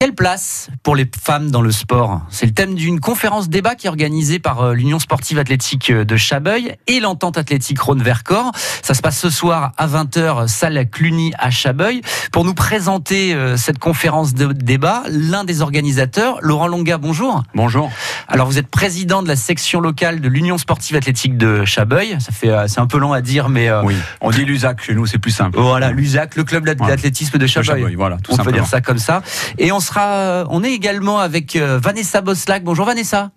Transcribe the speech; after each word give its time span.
Quelle 0.00 0.14
place 0.14 0.68
pour 0.84 0.94
les 0.94 1.10
femmes 1.20 1.50
dans 1.50 1.60
le 1.60 1.72
sport? 1.72 2.20
C'est 2.30 2.46
le 2.46 2.52
thème 2.52 2.76
d'une 2.76 3.00
conférence 3.00 3.48
débat 3.48 3.74
qui 3.74 3.88
est 3.88 3.90
organisée 3.90 4.38
par 4.38 4.60
euh, 4.60 4.72
l'Union 4.72 5.00
sportive 5.00 5.40
athlétique 5.40 5.90
de 5.90 6.16
Chabeuil 6.16 6.76
et 6.86 7.00
l'entente 7.00 7.36
athlétique 7.36 7.80
Rhône-Vercors. 7.80 8.52
Ça 8.80 8.94
se 8.94 9.02
passe 9.02 9.18
ce 9.18 9.28
soir 9.28 9.72
à 9.76 9.88
20h, 9.88 10.46
salle 10.46 10.88
Cluny 10.88 11.32
à 11.36 11.50
Chabeuil. 11.50 12.02
Pour 12.30 12.44
nous 12.44 12.54
présenter 12.54 13.34
euh, 13.34 13.56
cette 13.56 13.80
conférence 13.80 14.34
de 14.34 14.52
débat, 14.52 15.02
l'un 15.10 15.42
des 15.42 15.62
organisateurs, 15.62 16.38
Laurent 16.42 16.68
Longa, 16.68 16.96
bonjour. 16.96 17.42
Bonjour. 17.56 17.90
Alors 18.28 18.46
vous 18.46 18.58
êtes 18.58 18.68
président 18.68 19.24
de 19.24 19.28
la 19.28 19.34
section 19.34 19.80
locale 19.80 20.20
de 20.20 20.28
l'Union 20.28 20.58
sportive 20.58 20.94
athlétique 20.94 21.36
de 21.36 21.64
Chabeuil. 21.64 22.18
Ça 22.20 22.30
fait, 22.30 22.50
euh, 22.50 22.68
c'est 22.68 22.78
un 22.78 22.86
peu 22.86 22.98
long 22.98 23.14
à 23.14 23.20
dire, 23.20 23.48
mais 23.48 23.68
oui, 23.82 23.96
on 24.20 24.30
dit 24.30 24.44
l'USAC 24.44 24.80
chez 24.80 24.94
nous, 24.94 25.06
c'est 25.06 25.18
plus 25.18 25.32
simple. 25.32 25.58
Voilà, 25.58 25.90
l'USAC, 25.90 26.36
le 26.36 26.44
club 26.44 26.64
d'athlétisme 26.64 27.36
de 27.36 27.48
Chabeuil. 27.48 27.80
Chabeuil 27.80 27.94
voilà, 27.96 28.18
tout 28.18 28.30
on 28.30 28.36
simplement. 28.36 28.54
peut 28.54 28.62
dire 28.62 28.70
ça 28.70 28.80
comme 28.80 28.98
ça. 28.98 29.24
Et 29.58 29.72
on 29.72 29.80
sera, 29.88 30.44
on 30.50 30.62
est 30.62 30.72
également 30.72 31.18
avec 31.18 31.56
euh, 31.56 31.78
Vanessa 31.82 32.20
Boslac. 32.20 32.62
Bonjour 32.62 32.86
Vanessa. 32.86 33.30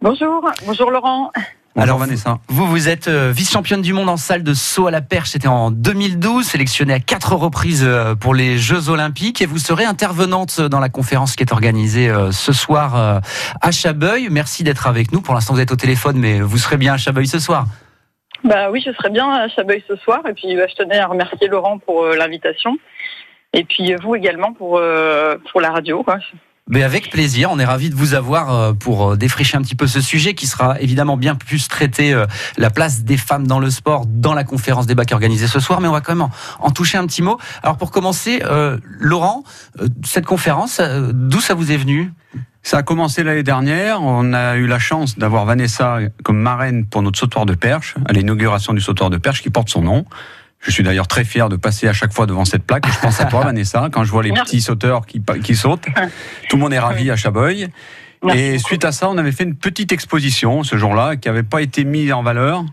Bonjour, 0.00 0.50
bonjour 0.66 0.90
Laurent. 0.90 1.30
Alors, 1.74 1.96
Vanessa. 1.96 2.38
Vous, 2.48 2.66
vous 2.66 2.90
êtes 2.90 3.08
euh, 3.08 3.32
vice-championne 3.34 3.80
du 3.80 3.94
monde 3.94 4.10
en 4.10 4.18
salle 4.18 4.42
de 4.42 4.52
saut 4.52 4.88
à 4.88 4.90
la 4.90 5.00
perche. 5.00 5.30
C'était 5.30 5.48
en 5.48 5.70
2012, 5.70 6.44
sélectionnée 6.44 6.92
à 6.92 7.00
quatre 7.00 7.34
reprises 7.34 7.82
euh, 7.82 8.14
pour 8.14 8.34
les 8.34 8.58
Jeux 8.58 8.90
Olympiques. 8.90 9.40
Et 9.40 9.46
vous 9.46 9.58
serez 9.58 9.84
intervenante 9.84 10.60
dans 10.60 10.80
la 10.80 10.90
conférence 10.90 11.34
qui 11.34 11.42
est 11.42 11.52
organisée 11.52 12.10
euh, 12.10 12.30
ce 12.30 12.52
soir 12.52 12.96
euh, 12.96 13.20
à 13.62 13.70
Chabeuil. 13.70 14.28
Merci 14.30 14.64
d'être 14.64 14.86
avec 14.86 15.12
nous. 15.12 15.22
Pour 15.22 15.32
l'instant, 15.34 15.54
vous 15.54 15.60
êtes 15.60 15.72
au 15.72 15.76
téléphone, 15.76 16.18
mais 16.18 16.40
vous 16.40 16.58
serez 16.58 16.76
bien 16.76 16.92
à 16.92 16.98
Chabeuil 16.98 17.26
ce 17.26 17.38
soir. 17.38 17.66
Bah 18.44 18.70
oui, 18.70 18.82
je 18.84 18.92
serai 18.92 19.10
bien 19.10 19.28
à 19.30 19.48
Chabeuil 19.48 19.82
ce 19.86 19.96
soir. 19.96 20.20
Et 20.28 20.34
puis 20.34 20.56
bah, 20.56 20.66
je 20.68 20.74
tenais 20.74 20.98
à 20.98 21.06
remercier 21.06 21.48
Laurent 21.48 21.78
pour 21.78 22.04
euh, 22.04 22.16
l'invitation. 22.16 22.76
Et 23.52 23.64
puis 23.64 23.92
euh, 23.92 23.98
vous 24.02 24.14
également 24.14 24.52
pour, 24.52 24.78
euh, 24.78 25.36
pour 25.50 25.60
la 25.60 25.70
radio. 25.70 26.02
Quoi. 26.02 26.18
Mais 26.68 26.84
avec 26.84 27.10
plaisir, 27.10 27.50
on 27.50 27.58
est 27.58 27.64
ravis 27.64 27.90
de 27.90 27.94
vous 27.94 28.14
avoir 28.14 28.54
euh, 28.54 28.72
pour 28.72 29.10
euh, 29.10 29.16
défricher 29.16 29.56
un 29.56 29.62
petit 29.62 29.74
peu 29.74 29.88
ce 29.88 30.00
sujet 30.00 30.34
qui 30.34 30.46
sera 30.46 30.80
évidemment 30.80 31.16
bien 31.16 31.34
plus 31.34 31.66
traité 31.66 32.14
euh, 32.14 32.24
la 32.56 32.70
place 32.70 33.02
des 33.02 33.16
femmes 33.16 33.48
dans 33.48 33.58
le 33.58 33.68
sport 33.68 34.06
dans 34.06 34.32
la 34.32 34.44
conférence 34.44 34.86
débat 34.86 35.04
qui 35.04 35.12
est 35.12 35.14
organisée 35.14 35.48
ce 35.48 35.58
soir, 35.58 35.80
mais 35.80 35.88
on 35.88 35.92
va 35.92 36.00
quand 36.00 36.14
même 36.14 36.28
en, 36.60 36.70
toucher 36.70 36.98
un 36.98 37.06
petit 37.06 37.20
mot. 37.20 37.36
Alors 37.64 37.78
pour 37.78 37.90
commencer, 37.90 38.42
euh, 38.44 38.78
Laurent, 38.84 39.42
euh, 39.80 39.88
cette 40.04 40.24
conférence, 40.24 40.80
d'où 40.80 41.40
ça 41.40 41.54
vous 41.54 41.72
est 41.72 41.76
venu? 41.76 42.12
Ça 42.62 42.78
a 42.78 42.82
commencé 42.84 43.24
l'année 43.24 43.42
dernière. 43.42 44.00
On 44.00 44.32
a 44.32 44.54
eu 44.54 44.68
la 44.68 44.78
chance 44.78 45.18
d'avoir 45.18 45.44
Vanessa 45.44 45.98
comme 46.22 46.38
marraine 46.38 46.86
pour 46.86 47.02
notre 47.02 47.18
sautoir 47.18 47.44
de 47.44 47.54
perche, 47.54 47.96
à 48.06 48.12
l'inauguration 48.12 48.72
du 48.72 48.80
sautoir 48.80 49.10
de 49.10 49.16
perche 49.16 49.42
qui 49.42 49.50
porte 49.50 49.68
son 49.68 49.82
nom. 49.82 50.04
Je 50.62 50.70
suis 50.70 50.82
d'ailleurs 50.84 51.08
très 51.08 51.24
fier 51.24 51.48
de 51.48 51.56
passer 51.56 51.88
à 51.88 51.92
chaque 51.92 52.12
fois 52.12 52.26
devant 52.26 52.44
cette 52.44 52.62
plaque. 52.64 52.86
Je 52.90 52.98
pense 53.00 53.20
à 53.20 53.24
toi, 53.26 53.40
Vanessa, 53.44 53.88
quand 53.92 54.04
je 54.04 54.10
vois 54.12 54.22
les 54.22 54.32
petits 54.32 54.60
sauteurs 54.60 55.06
qui, 55.06 55.20
qui 55.42 55.56
sautent. 55.56 55.86
Tout 56.48 56.56
le 56.56 56.60
monde 56.62 56.72
est 56.72 56.78
ravi 56.78 57.10
à. 57.10 57.16
Merci 58.24 58.40
Et 58.40 58.58
suite 58.58 58.84
à 58.84 58.92
ça, 58.92 59.08
on 59.10 59.18
avait 59.18 59.32
fait 59.32 59.42
une 59.44 59.56
petite 59.56 59.90
exposition 59.90 60.62
ce 60.62 60.76
jour-là 60.76 61.16
qui 61.16 61.28
n'avait 61.28 61.42
pas 61.42 61.60
été 61.62 61.84
mise 61.84 62.12
en 62.12 62.22
valeur. 62.22 62.64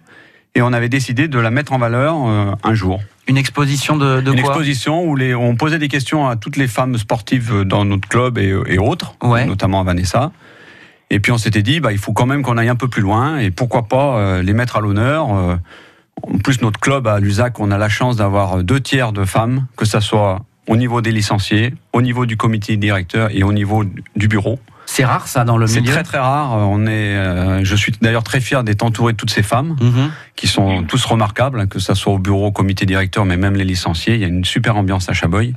Et 0.56 0.62
on 0.62 0.74
avait 0.74 0.90
décidé 0.90 1.28
de 1.28 1.40
la 1.40 1.52
mettre 1.52 1.74
en 1.74 1.78
valeur 1.80 2.16
euh, 2.28 2.52
un 2.64 2.74
jour. 2.74 3.02
Une 3.28 3.38
exposition 3.38 3.98
de, 3.98 4.22
de 4.22 4.32
une 4.32 4.42
quoi? 4.42 4.52
exposition 4.52 5.04
où 5.04 5.16
les, 5.16 5.34
on 5.36 5.56
posait 5.56 5.78
des 5.80 5.88
questions 5.88 6.28
à 6.28 6.36
toutes 6.36 6.58
les 6.58 6.68
femmes 6.68 6.98
sportives 6.98 7.62
dans 7.64 7.86
notre 7.86 8.08
club 8.08 8.38
et, 8.38 8.56
et 8.68 8.78
autres, 8.80 9.14
Ouais. 9.24 9.46
notamment 9.46 9.80
à 9.82 9.84
Vanessa. 9.84 10.32
Et 11.12 11.20
puis 11.20 11.32
on 11.32 11.38
s'était 11.38 11.62
dit, 11.64 11.80
bah, 11.80 11.92
il 11.92 11.98
faut 11.98 12.14
quand 12.14 12.26
même 12.26 12.42
qu'on 12.44 12.58
aille 12.58 12.70
un 12.70 12.76
peu 12.76 12.88
plus 12.88 13.02
loin 13.02 13.38
et 13.40 13.50
pourquoi 13.52 13.88
pas 13.88 14.18
euh, 14.18 14.42
les 14.44 14.54
mettre 14.54 14.76
à 14.78 14.82
l'honneur. 14.82 15.34
euh. 15.34 15.56
En 16.24 16.38
plus, 16.38 16.62
notre 16.62 16.80
club 16.80 17.08
à 17.08 17.20
l'USAC, 17.20 17.60
on 17.60 17.72
a 17.72 17.78
la 17.78 17.90
chance 17.90 18.16
d'avoir 18.16 18.64
deux 18.64 18.80
tiers 18.80 19.12
de 19.14 19.26
femmes, 19.26 19.68
que 19.78 19.86
ce 19.86 20.00
soit 20.00 20.42
au 20.68 20.76
niveau 20.76 21.02
des 21.02 21.12
licenciés, 21.12 21.74
au 21.94 22.02
niveau 22.02 22.26
du 22.26 22.38
comité 22.38 22.78
directeur 22.78 23.30
et 23.32 23.44
au 23.44 23.52
niveau 23.54 23.84
du 24.16 24.28
bureau. 24.28 24.60
C'est 24.86 25.06
rare 25.06 25.28
ça 25.28 25.44
dans 25.44 25.58
le 25.58 25.68
C'est 25.68 25.82
milieu 25.82 25.94
très 25.94 26.04
très 26.04 26.18
rare. 26.18 26.52
On 26.58 26.88
est, 26.88 27.16
euh, 27.16 27.64
je 27.64 27.76
suis 27.76 27.92
d'ailleurs 28.02 28.24
très 28.24 28.40
fier 28.42 28.64
d'être 28.64 28.82
entouré 28.84 29.14
de 29.14 29.18
toutes 29.18 29.30
ces 29.30 29.44
femmes 29.44 29.76
Mhm. 29.80 30.10
qui 30.36 30.48
sont 30.48 30.84
tous 30.84 31.06
remarquables, 31.06 31.68
que 31.68 31.78
ce 31.80 31.94
soit 31.94 32.14
au 32.14 32.18
bureau, 32.18 32.48
au 32.48 32.52
comité 32.52 32.86
directeur, 32.88 33.24
mais 33.26 33.38
même 33.38 33.56
les 33.56 33.66
licenciés. 33.66 34.16
Il 34.16 34.22
y 34.22 34.26
a 34.26 34.28
une 34.28 34.46
super 34.46 34.78
ambiance 34.78 35.08
à 35.10 35.14
Chaboy. 35.14 35.54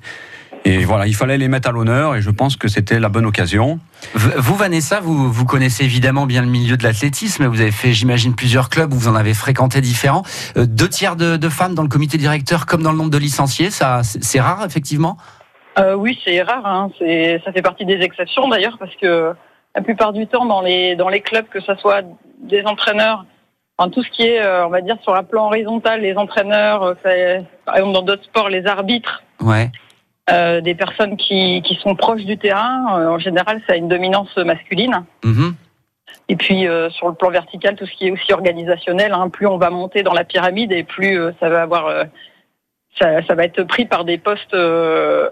Et 0.64 0.84
voilà, 0.84 1.08
il 1.08 1.14
fallait 1.14 1.38
les 1.38 1.48
mettre 1.48 1.68
à 1.68 1.72
l'honneur 1.72 2.14
et 2.14 2.22
je 2.22 2.30
pense 2.30 2.56
que 2.56 2.68
c'était 2.68 3.00
la 3.00 3.08
bonne 3.08 3.26
occasion. 3.26 3.80
Vous, 4.14 4.54
Vanessa, 4.54 5.00
vous, 5.00 5.30
vous 5.32 5.44
connaissez 5.44 5.84
évidemment 5.84 6.24
bien 6.24 6.40
le 6.40 6.48
milieu 6.48 6.76
de 6.76 6.84
l'athlétisme. 6.84 7.46
Vous 7.46 7.60
avez 7.60 7.72
fait, 7.72 7.92
j'imagine, 7.92 8.36
plusieurs 8.36 8.68
clubs 8.68 8.92
où 8.92 8.96
vous 8.96 9.08
en 9.08 9.16
avez 9.16 9.34
fréquenté 9.34 9.80
différents. 9.80 10.22
Euh, 10.56 10.66
deux 10.66 10.88
tiers 10.88 11.16
de, 11.16 11.36
de 11.36 11.48
femmes 11.48 11.74
dans 11.74 11.82
le 11.82 11.88
comité 11.88 12.16
directeur, 12.16 12.66
comme 12.66 12.82
dans 12.82 12.92
le 12.92 12.98
nombre 12.98 13.10
de 13.10 13.18
licenciés, 13.18 13.70
ça, 13.70 14.02
c'est 14.04 14.22
c'est 14.22 14.40
rare, 14.40 14.64
effectivement? 14.64 15.16
Euh, 15.78 15.94
oui, 15.94 16.18
c'est 16.24 16.40
rare. 16.42 16.64
Hein. 16.64 16.90
C'est, 16.98 17.40
ça 17.44 17.52
fait 17.52 17.62
partie 17.62 17.84
des 17.84 18.00
exceptions 18.00 18.48
d'ailleurs 18.48 18.78
parce 18.78 18.94
que 18.96 19.32
la 19.74 19.82
plupart 19.82 20.12
du 20.12 20.26
temps 20.28 20.46
dans 20.46 20.60
les, 20.62 20.94
dans 20.94 21.08
les 21.08 21.22
clubs, 21.22 21.48
que 21.48 21.60
ce 21.60 21.74
soit 21.74 22.02
des 22.40 22.62
entraîneurs, 22.64 23.24
enfin, 23.78 23.90
tout 23.90 24.02
ce 24.04 24.10
qui 24.10 24.22
est, 24.22 24.40
euh, 24.40 24.66
on 24.66 24.70
va 24.70 24.80
dire, 24.80 24.96
sur 25.02 25.14
un 25.14 25.24
plan 25.24 25.46
horizontal, 25.46 26.02
les 26.02 26.14
entraîneurs, 26.14 26.82
euh, 27.04 27.40
par 27.64 27.76
exemple 27.76 27.94
dans 27.94 28.02
d'autres 28.02 28.24
sports, 28.24 28.48
les 28.48 28.64
arbitres, 28.66 29.22
Ouais. 29.42 29.70
Euh, 30.30 30.60
des 30.60 30.74
personnes 30.74 31.16
qui, 31.16 31.62
qui 31.62 31.74
sont 31.76 31.94
proches 31.96 32.24
du 32.24 32.38
terrain, 32.38 32.98
euh, 32.98 33.08
en 33.08 33.18
général, 33.18 33.60
ça 33.66 33.72
a 33.72 33.76
une 33.76 33.88
dominance 33.88 34.36
masculine. 34.36 35.04
Mhm. 35.24 35.54
Et 36.28 36.36
puis 36.36 36.66
euh, 36.66 36.90
sur 36.90 37.08
le 37.08 37.14
plan 37.14 37.30
vertical, 37.30 37.76
tout 37.76 37.86
ce 37.86 37.92
qui 37.92 38.06
est 38.06 38.10
aussi 38.10 38.32
organisationnel, 38.32 39.12
hein, 39.12 39.28
plus 39.28 39.46
on 39.46 39.58
va 39.58 39.70
monter 39.70 40.02
dans 40.02 40.12
la 40.12 40.24
pyramide 40.24 40.72
et 40.72 40.84
plus 40.84 41.18
euh, 41.18 41.32
ça 41.40 41.48
va 41.48 41.62
avoir, 41.62 41.86
euh, 41.86 42.04
ça, 42.98 43.24
ça 43.26 43.34
va 43.34 43.44
être 43.44 43.64
pris 43.64 43.84
par 43.84 44.04
des 44.04 44.18
postes, 44.18 44.54
euh, 44.54 45.28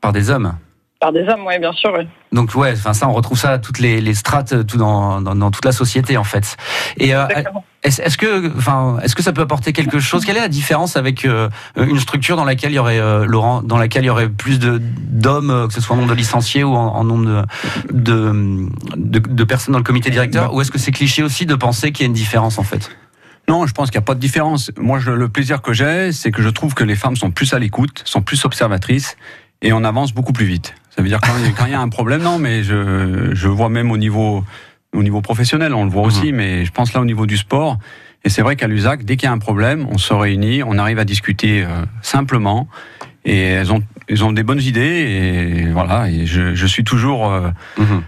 Par 0.00 0.12
des 0.12 0.30
hommes. 0.30 0.54
Par 1.00 1.12
des 1.12 1.22
hommes, 1.28 1.44
ouais, 1.44 1.58
bien 1.58 1.72
sûr. 1.72 1.92
Donc 2.32 2.54
ouais, 2.54 2.72
enfin 2.72 2.94
ça, 2.94 3.06
on 3.08 3.12
retrouve 3.12 3.38
ça 3.38 3.50
à 3.50 3.58
toutes 3.58 3.78
les, 3.78 4.00
les 4.00 4.14
strates, 4.14 4.52
euh, 4.54 4.62
tout 4.62 4.78
dans, 4.78 5.20
dans, 5.20 5.34
dans 5.34 5.50
toute 5.50 5.64
la 5.66 5.72
société 5.72 6.16
en 6.16 6.24
fait. 6.24 6.56
Et 6.96 7.14
euh, 7.14 7.26
Exactement. 7.28 7.64
est-ce 7.82 8.16
que, 8.16 8.56
enfin, 8.56 8.96
est-ce 9.02 9.14
que 9.14 9.22
ça 9.22 9.32
peut 9.32 9.42
apporter 9.42 9.72
quelque 9.74 9.98
chose? 10.00 10.24
Quelle 10.24 10.38
est 10.38 10.40
la 10.40 10.48
différence 10.48 10.96
avec 10.96 11.26
euh, 11.26 11.50
une 11.76 11.98
structure 12.00 12.36
dans 12.36 12.44
laquelle 12.44 12.72
il 12.72 12.76
y 12.76 12.78
aurait 12.78 12.98
euh, 13.00 13.26
Laurent, 13.26 13.60
dans 13.62 13.76
laquelle 13.76 14.04
il 14.04 14.06
y 14.06 14.10
aurait 14.10 14.30
plus 14.30 14.58
de 14.58 14.80
d'hommes, 14.80 15.66
que 15.68 15.74
ce 15.74 15.80
soit 15.82 15.94
en 15.94 15.98
nombre 15.98 16.10
de 16.10 16.14
licenciés 16.16 16.64
ou 16.64 16.74
en, 16.74 16.94
en 16.94 17.04
nombre 17.04 17.26
de 17.26 17.42
de, 17.92 18.68
de 18.96 19.18
de 19.18 19.44
personnes 19.44 19.72
dans 19.72 19.78
le 19.78 19.84
comité 19.84 20.08
directeur? 20.10 20.54
Ou 20.54 20.62
est-ce 20.62 20.70
que 20.70 20.78
c'est 20.78 20.92
cliché 20.92 21.22
aussi 21.22 21.44
de 21.44 21.54
penser 21.54 21.92
qu'il 21.92 22.04
y 22.04 22.06
a 22.06 22.08
une 22.08 22.14
différence 22.14 22.58
en 22.58 22.64
fait? 22.64 22.90
Non, 23.46 23.66
je 23.66 23.74
pense 23.74 23.90
qu'il 23.90 23.98
n'y 23.98 24.04
a 24.04 24.06
pas 24.06 24.14
de 24.14 24.20
différence. 24.20 24.70
Moi, 24.78 24.98
je- 25.00 25.10
le 25.10 25.28
plaisir 25.28 25.60
que 25.60 25.74
j'ai, 25.74 26.12
c'est 26.12 26.30
que 26.30 26.40
je 26.40 26.48
trouve 26.48 26.72
que 26.72 26.82
les 26.82 26.96
femmes 26.96 27.14
sont 27.16 27.30
plus 27.30 27.52
à 27.52 27.58
l'écoute, 27.58 28.00
sont 28.06 28.22
plus 28.22 28.42
observatrices 28.46 29.18
et 29.60 29.74
on 29.74 29.84
avance 29.84 30.14
beaucoup 30.14 30.32
plus 30.32 30.46
vite. 30.46 30.74
Ça 30.94 31.02
veut 31.02 31.08
dire 31.08 31.20
quand 31.20 31.32
il 31.66 31.72
y 31.72 31.74
a- 31.74 31.80
un 31.80 31.88
problème, 31.88 32.22
non, 32.22 32.38
mais 32.38 32.62
je, 32.62 33.30
je 33.34 33.48
vois 33.48 33.68
même 33.68 33.90
au 33.90 33.96
niveau, 33.96 34.44
au 34.94 35.02
niveau 35.02 35.20
professionnel, 35.20 35.74
on 35.74 35.84
le 35.84 35.90
voit 35.90 36.02
aussi, 36.02 36.32
mais 36.32 36.64
je 36.64 36.70
pense 36.70 36.92
là 36.92 37.00
au 37.00 37.04
niveau 37.04 37.26
du 37.26 37.36
sport. 37.36 37.78
Et 38.24 38.28
c'est 38.30 38.42
vrai 38.42 38.56
qu'à 38.56 38.68
l'USAC, 38.68 39.04
dès 39.04 39.16
qu'il 39.16 39.26
y 39.26 39.28
a 39.28 39.32
un 39.32 39.38
problème, 39.38 39.86
on 39.90 39.98
se 39.98 40.14
réunit, 40.14 40.62
on 40.62 40.78
arrive 40.78 40.98
à 40.98 41.04
discuter 41.04 41.62
euh, 41.64 41.84
simplement. 42.00 42.68
Et 43.26 43.38
elles 43.40 43.72
ont, 43.72 43.82
elles 44.08 44.22
ont 44.24 44.32
des 44.32 44.42
bonnes 44.44 44.60
idées. 44.62 44.80
Et 45.66 45.66
voilà, 45.72 46.08
et 46.10 46.26
je, 46.26 46.54
je 46.54 46.66
suis 46.66 46.84
toujours 46.84 47.30
euh, 47.32 47.50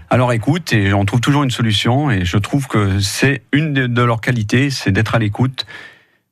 à 0.09 0.17
leur 0.17 0.31
écoute 0.31 0.71
et 0.73 0.93
on 0.93 1.05
trouve 1.05 1.19
toujours 1.21 1.43
une 1.43 1.51
solution. 1.51 2.09
Et 2.09 2.23
je 2.25 2.37
trouve 2.37 2.67
que 2.67 2.99
c'est 2.99 3.41
une 3.51 3.73
de, 3.73 3.85
de 3.87 4.01
leurs 4.01 4.21
qualités, 4.21 4.69
c'est 4.69 4.91
d'être 4.91 5.13
à 5.13 5.19
l'écoute, 5.19 5.65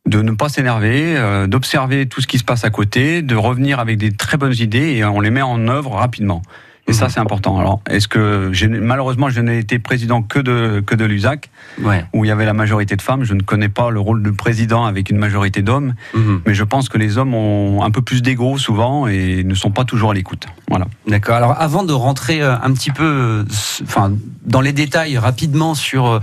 de 0.06 0.22
ne 0.22 0.32
pas 0.32 0.50
s'énerver, 0.50 1.18
euh, 1.18 1.48
d'observer 1.48 2.08
tout 2.08 2.22
ce 2.22 2.28
qui 2.28 2.38
se 2.38 2.44
passe 2.44 2.64
à 2.64 2.70
côté, 2.70 3.22
de 3.22 3.36
revenir 3.36 3.80
avec 3.80 3.98
des 3.98 4.12
très 4.12 4.38
bonnes 4.38 4.56
idées 4.58 4.94
et 4.94 5.04
on 5.04 5.20
les 5.20 5.32
met 5.32 5.42
en 5.42 5.68
œuvre 5.68 5.92
rapidement. 5.94 6.42
Et 6.88 6.94
ça, 6.94 7.06
Mhm. 7.06 7.12
c'est 7.12 7.20
important. 7.20 7.58
Alors, 7.60 7.82
est-ce 7.90 8.08
que 8.08 8.52
malheureusement, 8.80 9.30
je 9.30 9.42
n'ai 9.42 9.58
été 9.58 9.80
président 9.80 10.22
que 10.22 10.38
de 10.40 10.84
que 10.86 10.94
de 10.94 11.04
l'USAC, 11.06 11.50
Ouais. 11.82 12.06
où 12.14 12.26
il 12.26 12.28
y 12.28 12.32
avait 12.32 12.46
la 12.46 12.54
majorité 12.54 12.96
de 12.96 13.02
femmes. 13.02 13.24
Je 13.24 13.34
ne 13.34 13.42
connais 13.42 13.70
pas 13.70 13.90
le 13.90 14.00
rôle 14.00 14.22
de 14.22 14.30
président 14.30 14.86
avec 14.86 15.10
une 15.10 15.18
majorité 15.18 15.64
d'hommes, 15.64 15.96
Mhm. 16.14 16.42
mais 16.46 16.54
je 16.54 16.64
pense 16.64 16.88
que 16.90 16.98
les 17.00 17.18
hommes 17.18 17.34
ont 17.34 17.82
un 17.84 17.90
peu 17.90 18.02
plus 18.02 18.22
d'ego 18.22 18.58
souvent 18.60 19.08
et 19.08 19.44
ne 19.44 19.56
sont 19.56 19.72
pas 19.72 19.84
toujours 19.84 20.12
à 20.12 20.14
l'écoute. 20.14 20.46
Voilà. 20.70 20.86
D'accord. 21.08 21.36
Alors, 21.36 21.56
avant 21.60 21.84
de 21.84 21.94
rentrer 21.94 22.42
euh, 22.44 22.56
un 22.62 22.72
petit 22.74 22.92
peu, 22.92 23.04
euh, 23.04 23.44
enfin, 23.84 24.12
dans 24.46 24.62
les 24.62 24.72
détails 24.74 25.18
rapidement 25.18 25.74
sur 25.74 26.06
euh, 26.08 26.20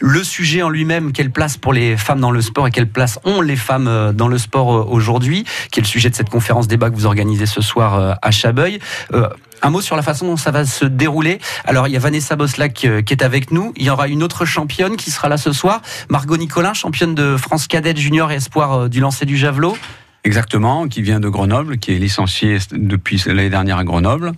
le 0.00 0.24
sujet 0.24 0.62
en 0.62 0.70
lui-même, 0.70 1.12
quelle 1.12 1.30
place 1.30 1.58
pour 1.58 1.74
les 1.74 1.96
femmes 1.98 2.20
dans 2.20 2.30
le 2.30 2.40
sport 2.40 2.66
et 2.68 2.70
quelle 2.70 2.88
place 2.88 3.18
ont 3.24 3.42
les 3.42 3.56
femmes 3.56 4.12
dans 4.14 4.28
le 4.28 4.38
sport 4.38 4.90
aujourd'hui, 4.90 5.44
qui 5.70 5.80
est 5.80 5.82
le 5.82 5.88
sujet 5.88 6.08
de 6.08 6.14
cette 6.14 6.30
conférence 6.30 6.68
débat 6.68 6.88
que 6.88 6.94
vous 6.96 7.06
organisez 7.06 7.44
ce 7.46 7.60
soir 7.60 8.16
à 8.22 8.30
Chabeuil. 8.30 8.78
Euh, 9.12 9.28
un 9.62 9.70
mot 9.70 9.80
sur 9.80 9.96
la 9.96 10.02
façon 10.02 10.26
dont 10.26 10.36
ça 10.36 10.50
va 10.50 10.64
se 10.64 10.84
dérouler. 10.84 11.38
Alors, 11.64 11.88
il 11.88 11.92
y 11.92 11.96
a 11.96 12.00
Vanessa 12.00 12.36
Boslac 12.36 12.84
euh, 12.84 13.02
qui 13.02 13.12
est 13.12 13.22
avec 13.22 13.50
nous. 13.50 13.72
Il 13.76 13.84
y 13.84 13.90
aura 13.90 14.08
une 14.08 14.22
autre 14.22 14.44
championne 14.44 14.96
qui 14.96 15.10
sera 15.10 15.28
là 15.28 15.36
ce 15.36 15.52
soir, 15.52 15.82
Margot 16.08 16.36
Nicolin, 16.36 16.74
championne 16.74 17.14
de 17.14 17.36
France 17.36 17.66
cadette 17.66 17.98
junior 17.98 18.30
et 18.30 18.36
espoir 18.36 18.72
euh, 18.72 18.88
du 18.88 19.00
lancer 19.00 19.26
du 19.26 19.36
javelot. 19.36 19.76
Exactement, 20.24 20.88
qui 20.88 21.00
vient 21.00 21.20
de 21.20 21.28
Grenoble, 21.28 21.78
qui 21.78 21.92
est 21.92 21.98
licencié 21.98 22.58
depuis 22.72 23.22
l'année 23.26 23.50
dernière 23.50 23.78
à 23.78 23.84
Grenoble. 23.84 24.32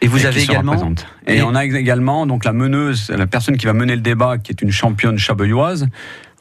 Et 0.00 0.06
vous 0.06 0.22
et 0.22 0.26
avez 0.26 0.42
également 0.42 0.94
Et- 1.26 1.42
on 1.42 1.54
a 1.54 1.64
également 1.64 2.24
donc 2.24 2.44
la 2.44 2.52
meneuse, 2.52 3.10
la 3.10 3.26
personne 3.26 3.56
qui 3.56 3.66
va 3.66 3.72
mener 3.72 3.94
le 3.96 4.00
débat, 4.00 4.38
qui 4.38 4.52
est 4.52 4.62
une 4.62 4.70
championne 4.70 5.18
chabeuilloise, 5.18 5.88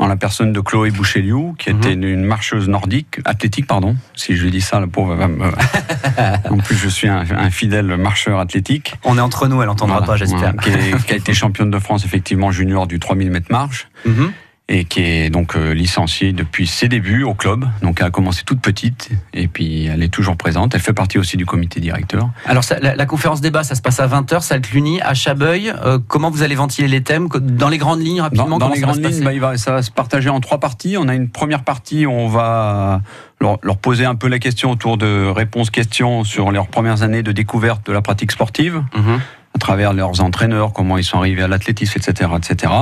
en 0.04 0.08
la 0.08 0.16
personne 0.18 0.52
de 0.52 0.60
Chloé 0.60 0.92
Boucheliou, 0.92 1.56
qui 1.58 1.70
était 1.70 1.94
une, 1.94 2.04
une 2.04 2.24
marcheuse 2.26 2.68
nordique, 2.68 3.20
athlétique, 3.26 3.68
pardon. 3.68 3.96
Si 4.16 4.36
je 4.36 4.48
dis 4.48 4.62
ça, 4.62 4.80
la 4.80 4.88
pauvre 4.88 5.16
va 5.16 5.28
me... 5.28 5.46
en 6.50 6.58
plus, 6.58 6.76
je 6.76 6.90
suis 6.90 7.08
un, 7.08 7.24
un 7.32 7.50
fidèle 7.50 7.96
marcheur 7.98 8.40
athlétique. 8.40 8.96
On 9.06 9.18
est 9.18 9.22
entre 9.22 9.48
nous, 9.48 9.62
elle 9.62 9.70
entendra 9.70 10.00
Voilà, 10.00 10.08
pas, 10.14 10.18
j'espère. 10.18 10.54
qui 10.58 11.14
a 11.14 11.16
été 11.16 11.34
championne 11.44 11.72
de 11.72 11.80
France, 11.80 12.06
effectivement, 12.06 12.52
junior 12.52 12.86
du 12.86 13.00
3000 13.00 13.32
mètres 13.32 13.52
marche. 13.52 13.88
Mhm. 14.06 14.34
Et 14.69 14.86
qui 14.86 15.01
est 15.01 15.30
donc 15.30 15.57
euh, 15.57 15.74
licenciée 15.74 16.31
depuis 16.31 16.68
ses 16.68 16.88
débuts 16.88 17.24
au 17.24 17.33
club. 17.33 17.65
Donc 17.81 17.98
elle 18.00 18.07
a 18.07 18.12
commencé 18.12 18.44
toute 18.45 18.62
petite 18.62 19.10
et 19.33 19.50
puis 19.50 19.88
elle 19.88 20.01
est 20.01 20.07
toujours 20.07 20.38
présente. 20.38 20.74
Elle 20.74 20.80
fait 20.80 20.94
partie 20.94 21.18
aussi 21.19 21.36
du 21.36 21.45
comité 21.45 21.81
directeur. 21.81 22.30
Alors, 22.45 22.63
ça- 22.63 22.80
la, 22.80 22.95
la 22.95 23.06
conférence 23.06 23.42
débat, 23.42 23.63
ça 23.65 23.75
se 23.75 23.81
passe 23.81 24.00
à 24.00 24.07
20h, 24.07 24.39
salle 24.42 24.62
Cluny, 24.62 25.01
à 25.01 25.13
Chabeuil. 25.13 25.74
Euh, 25.83 26.00
comment 26.07 26.31
vous 26.31 26.44
allez 26.44 26.56
ventiler 26.56 26.88
les 26.88 27.04
thèmes? 27.04 27.27
Dans 27.27 27.68
les 27.68 27.77
grandes 27.77 28.00
lignes, 28.01 28.18
Dans, 28.18 28.24
rapidement, 28.24 28.45
dans 28.57 28.60
comment 28.60 28.74
les 28.74 28.80
ça 28.80 28.86
grandes 28.88 29.04
lignes, 29.04 29.24
bah, 29.24 29.33
il 29.33 29.42
va- 29.42 29.57
ça 29.57 29.74
va 29.74 29.81
se 29.81 29.92
partager 29.92 30.30
en 30.30 30.39
trois 30.39 30.60
parties. 30.60 30.95
On 30.98 31.10
a 31.10 31.13
une 31.13 31.27
première 31.30 31.63
partie 31.65 32.06
où 32.06 32.12
on 32.12 32.30
va 32.30 33.01
leur, 33.42 33.60
leur 33.63 33.77
poser 33.77 34.06
un 34.06 34.15
peu 34.15 34.30
la 34.30 34.39
question 34.39 34.71
autour 34.71 34.98
de 34.98 35.25
réponses-questions 35.30 36.24
sur 36.24 36.51
leurs 36.51 36.68
premières 36.68 37.04
années 37.04 37.21
de 37.21 37.33
découverte 37.33 37.86
de 37.86 37.92
la 37.92 38.01
pratique 38.01 38.31
sportive, 38.31 38.81
Mhm. 38.95 39.19
à 39.56 39.60
travers 39.60 39.92
leurs 39.92 40.21
entraîneurs, 40.21 40.71
comment 40.71 40.98
ils 40.98 41.04
sont 41.04 41.18
arrivés 41.18 41.44
à 41.44 41.50
l'athlétisme, 41.50 42.00
etc., 42.00 42.30
etc. 42.38 42.74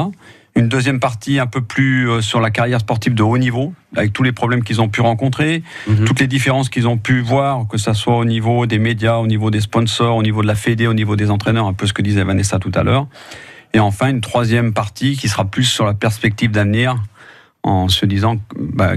Une 0.56 0.68
deuxième 0.68 1.00
partie 1.00 1.39
un 1.39 1.48
peu 1.48 1.62
plus 1.62 2.09
euh, 2.09 2.21
sur 2.21 2.42
la 2.42 2.51
carrière 2.51 2.81
sportive 2.81 3.13
de 3.13 3.24
haut 3.24 3.38
niveau, 3.38 3.74
avec 3.95 4.12
tous 4.12 4.21
les 4.24 4.33
problèmes 4.33 4.63
qu'ils 4.63 4.81
ont 4.81 4.89
pu 4.89 5.00
rencontrer, 5.01 5.63
Mhm. 5.88 6.03
toutes 6.06 6.19
les 6.19 6.27
différences 6.27 6.68
qu'ils 6.69 6.88
ont 6.89 6.98
pu 6.98 7.21
voir, 7.21 7.68
que 7.69 7.77
ça 7.77 7.94
soit 7.94 8.18
au 8.18 8.25
niveau 8.25 8.65
des 8.65 8.77
médias, 8.77 9.15
au 9.18 9.27
niveau 9.27 9.50
des 9.50 9.62
sponsors, 9.62 10.18
au 10.18 10.24
niveau 10.24 10.42
de 10.42 10.48
la 10.48 10.56
Fédé, 10.56 10.88
au 10.88 10.94
niveau 10.94 11.15
des 11.15 11.31
entraîneurs, 11.31 11.68
un 11.68 11.74
peu 11.74 11.88
ce 11.88 11.94
que 11.94 12.01
disait 12.01 12.24
Vanessa 12.25 12.59
tout 12.59 12.71
à 12.75 12.83
l'heure. 12.83 13.07
Et 13.74 13.80
enfin, 13.80 14.09
une 14.09 14.19
troisième 14.19 14.74
partie 14.74 15.15
qui 15.15 15.30
sera 15.30 15.45
plus 15.45 15.63
sur 15.63 15.86
la 15.86 15.94
perspective 15.94 16.51
d'avenir, 16.51 16.98
en 17.63 17.88
se 17.88 18.06
disant 18.06 18.36
bah, 18.59 18.94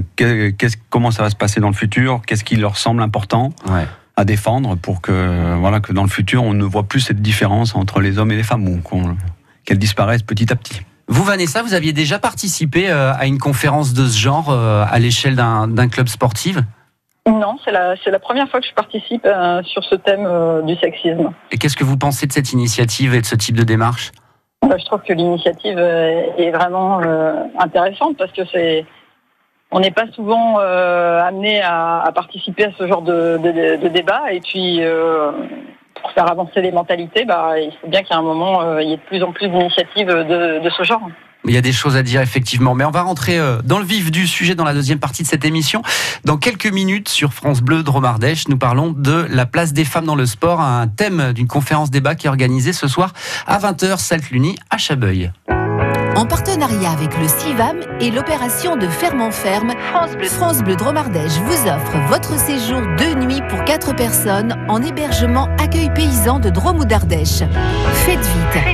comment 0.90 1.10
ça 1.12 1.22
va 1.22 1.30
se 1.30 1.36
passer 1.36 1.60
dans 1.60 1.68
le 1.68 1.74
futur, 1.74 2.22
qu'est-ce 2.26 2.42
qui 2.44 2.56
leur 2.56 2.76
semble 2.78 3.02
important 3.02 3.52
Ouais. 3.68 3.86
à 4.16 4.24
défendre 4.24 4.74
pour 4.76 5.00
que, 5.02 5.54
voilà, 5.60 5.78
que 5.80 5.92
dans 5.92 6.02
le 6.02 6.08
futur, 6.08 6.42
on 6.42 6.54
ne 6.54 6.64
voit 6.64 6.84
plus 6.84 7.00
cette 7.00 7.22
différence 7.22 7.76
entre 7.76 8.00
les 8.00 8.18
hommes 8.18 8.32
et 8.32 8.36
les 8.36 8.42
femmes, 8.42 8.66
ou 8.66 8.78
qu'on- 8.78 9.16
qu'elle 9.64 9.78
disparaisse 9.78 10.22
petit 10.22 10.52
à 10.52 10.56
petit. 10.56 10.80
Vous, 11.08 11.22
Vanessa, 11.22 11.62
vous 11.62 11.74
aviez 11.74 11.92
déjà 11.92 12.18
participé 12.18 12.90
euh, 12.90 13.12
à 13.14 13.26
une 13.26 13.38
conférence 13.38 13.92
de 13.92 14.06
ce 14.06 14.18
genre 14.18 14.50
euh, 14.50 14.84
à 14.90 14.98
l'échelle 14.98 15.36
d'un 15.36 15.88
club 15.88 16.08
sportif? 16.08 16.56
Non, 17.26 17.56
c'est 17.64 17.70
la, 17.72 18.18
première 18.18 18.48
fois 18.50 18.60
que 18.60 18.66
je 18.66 18.74
participe 18.74 19.24
euh, 19.26 19.62
sur 19.62 19.82
ce 19.84 19.94
thème 19.94 20.26
euh, 20.26 20.62
du 20.62 20.76
sexisme. 20.76 21.32
Et 21.50 21.58
qu'est-ce 21.58 21.76
que 21.76 21.84
vous 21.84 21.96
pensez 21.96 22.26
de 22.26 22.32
cette 22.32 22.52
initiative 22.52 23.14
et 23.14 23.20
de 23.20 23.26
ce 23.26 23.34
type 23.34 23.56
de 23.56 23.64
démarche? 23.64 24.12
Bah, 24.62 24.76
je 24.78 24.84
trouve 24.84 25.00
que 25.02 25.12
l'initiative 25.12 25.76
euh, 25.78 26.22
est 26.38 26.50
vraiment 26.50 27.00
intéressante 27.58 28.16
parce 28.16 28.32
que 28.32 28.42
c'est 28.52 28.86
on 29.70 29.80
n'est 29.80 29.90
pas 29.90 30.06
souvent 30.14 30.58
amené 30.58 31.60
à, 31.60 32.00
à 32.02 32.12
participer 32.12 32.66
à 32.66 32.70
ce 32.78 32.86
genre 32.86 33.02
de, 33.02 33.38
de- 33.42 33.82
de 33.82 33.88
débat. 33.88 34.32
Et 34.32 34.40
puis 34.40 34.80
pour 36.00 36.10
faire 36.12 36.30
avancer 36.30 36.60
les 36.60 36.72
mentalités, 36.72 37.24
bah, 37.24 37.58
il 37.58 37.72
faut 37.80 37.88
bien 37.88 38.02
qu'à 38.02 38.16
un 38.16 38.22
moment 38.22 38.62
euh, 38.62 38.82
il 38.82 38.90
y 38.90 38.92
ait 38.92 38.96
de 38.96 39.02
plus 39.02 39.22
en 39.22 39.32
plus 39.32 39.48
d'initiatives 39.48 40.08
de, 40.08 40.70
ce 40.76 40.82
genre. 40.82 41.08
Il 41.46 41.52
y 41.52 41.58
a 41.58 41.60
des 41.60 41.72
choses 41.72 41.96
à 41.96 42.02
dire 42.02 42.22
effectivement, 42.22 42.74
mais 42.74 42.84
on 42.84 42.90
va 42.90 43.02
rentrer 43.02 43.38
euh, 43.38 43.60
dans 43.62 43.78
le 43.78 43.84
vif 43.84 44.10
du 44.10 44.26
sujet 44.26 44.54
dans 44.54 44.64
la 44.64 44.72
deuxième 44.72 44.98
partie 44.98 45.22
de 45.22 45.28
cette 45.28 45.44
émission. 45.44 45.82
Dans 46.24 46.38
quelques 46.38 46.72
minutes 46.72 47.08
sur 47.08 47.32
France 47.32 47.60
Bleu 47.60 47.82
Dromardèche, 47.82 48.48
nous 48.48 48.56
parlons 48.58 48.92
de 48.92 49.26
la 49.30 49.46
place 49.46 49.72
des 49.72 49.84
femmes 49.84 50.06
dans 50.06 50.16
le 50.16 50.26
sport, 50.26 50.60
un 50.60 50.88
thème 50.88 51.32
d'une 51.32 51.48
conférence 51.48 51.90
débat 51.90 52.14
qui 52.14 52.26
est 52.26 52.30
organisée 52.30 52.72
ce 52.72 52.88
soir 52.88 53.12
à 53.46 53.58
20h, 53.58 53.98
salle 53.98 54.22
Cluny 54.22 54.56
à 54.70 54.78
Chabeuil. 54.78 55.30
En 56.16 56.26
partenariat 56.26 56.92
avec 56.92 57.18
le 57.18 57.26
CIVAM 57.26 57.80
et 58.00 58.10
l'opération 58.12 58.76
de 58.76 58.86
Ferme 58.86 59.20
en 59.20 59.32
Ferme, 59.32 59.72
France 60.22 60.58
Bleu, 60.62 60.76
Dromardèche 60.76 61.38
vous 61.44 61.68
offre 61.68 61.98
votre 62.08 62.38
séjour 62.38 62.80
de 62.80 63.24
nuit 63.24 63.42
pour 63.48 63.64
4 63.64 63.96
personnes 63.96 64.56
en 64.68 64.80
hébergement 64.80 65.48
accueil 65.58 65.90
paysan 65.92 66.38
de 66.38 66.50
Drôme 66.50 66.78
ou 66.78 66.84
d'Ardèche. 66.84 67.42
Faites 68.06 68.18
vite. 68.18 68.64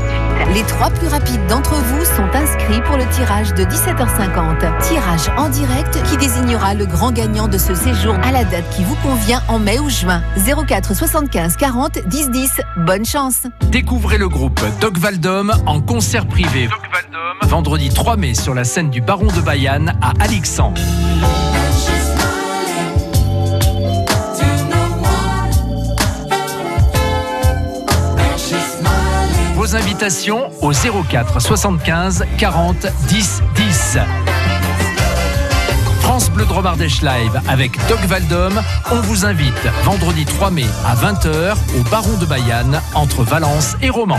Les 0.54 0.62
trois 0.64 0.90
plus 0.90 1.06
rapides 1.06 1.46
d'entre 1.48 1.74
vous 1.74 2.04
sont 2.04 2.28
inscrits 2.34 2.82
pour 2.82 2.96
le 2.96 3.06
tirage 3.10 3.54
de 3.54 3.62
17h50. 3.64 4.82
Tirage 4.82 5.30
en 5.38 5.48
direct 5.48 6.02
qui 6.10 6.16
désignera 6.16 6.74
le 6.74 6.86
grand 6.86 7.12
gagnant 7.12 7.46
de 7.46 7.56
ce 7.56 7.74
séjour 7.74 8.14
à 8.22 8.32
la 8.32 8.44
date 8.44 8.68
qui 8.74 8.82
vous 8.82 8.96
convient 8.96 9.42
en 9.48 9.58
mai 9.58 9.78
ou 9.78 9.88
juin. 9.88 10.22
04 10.36 10.94
75 10.94 11.56
40 11.56 12.06
10 12.06 12.30
10. 12.30 12.60
Bonne 12.78 13.06
chance. 13.06 13.46
Découvrez 13.70 14.18
le 14.18 14.28
groupe 14.28 14.60
Doc 14.80 14.98
Valdom 14.98 15.52
en 15.66 15.80
concert 15.80 16.26
privé. 16.26 16.68
Vendredi 17.42 17.90
3 17.90 18.16
mai 18.16 18.34
sur 18.34 18.54
la 18.54 18.64
scène 18.64 18.90
du 18.90 19.00
Baron 19.00 19.26
de 19.26 19.40
Bayonne 19.40 19.94
à 20.00 20.12
Alixan. 20.20 20.74
Vos 29.54 29.76
invitations 29.76 30.50
au 30.62 30.72
04 30.72 31.40
75 31.40 32.24
40 32.38 32.86
10 33.08 33.42
10. 33.54 33.98
France 36.00 36.30
Bleu 36.30 36.44
Dromardèche 36.46 37.02
Live 37.02 37.40
avec 37.48 37.72
Doc 37.88 38.00
Valdom. 38.06 38.60
On 38.90 39.00
vous 39.00 39.24
invite 39.24 39.68
vendredi 39.84 40.24
3 40.24 40.50
mai 40.50 40.66
à 40.86 40.94
20h 40.94 41.54
au 41.78 41.90
Baron 41.90 42.16
de 42.18 42.26
Bayonne 42.26 42.80
entre 42.94 43.22
Valence 43.22 43.76
et 43.82 43.90
Romans. 43.90 44.18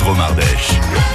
France 0.00 0.32
Bleu 0.34 1.09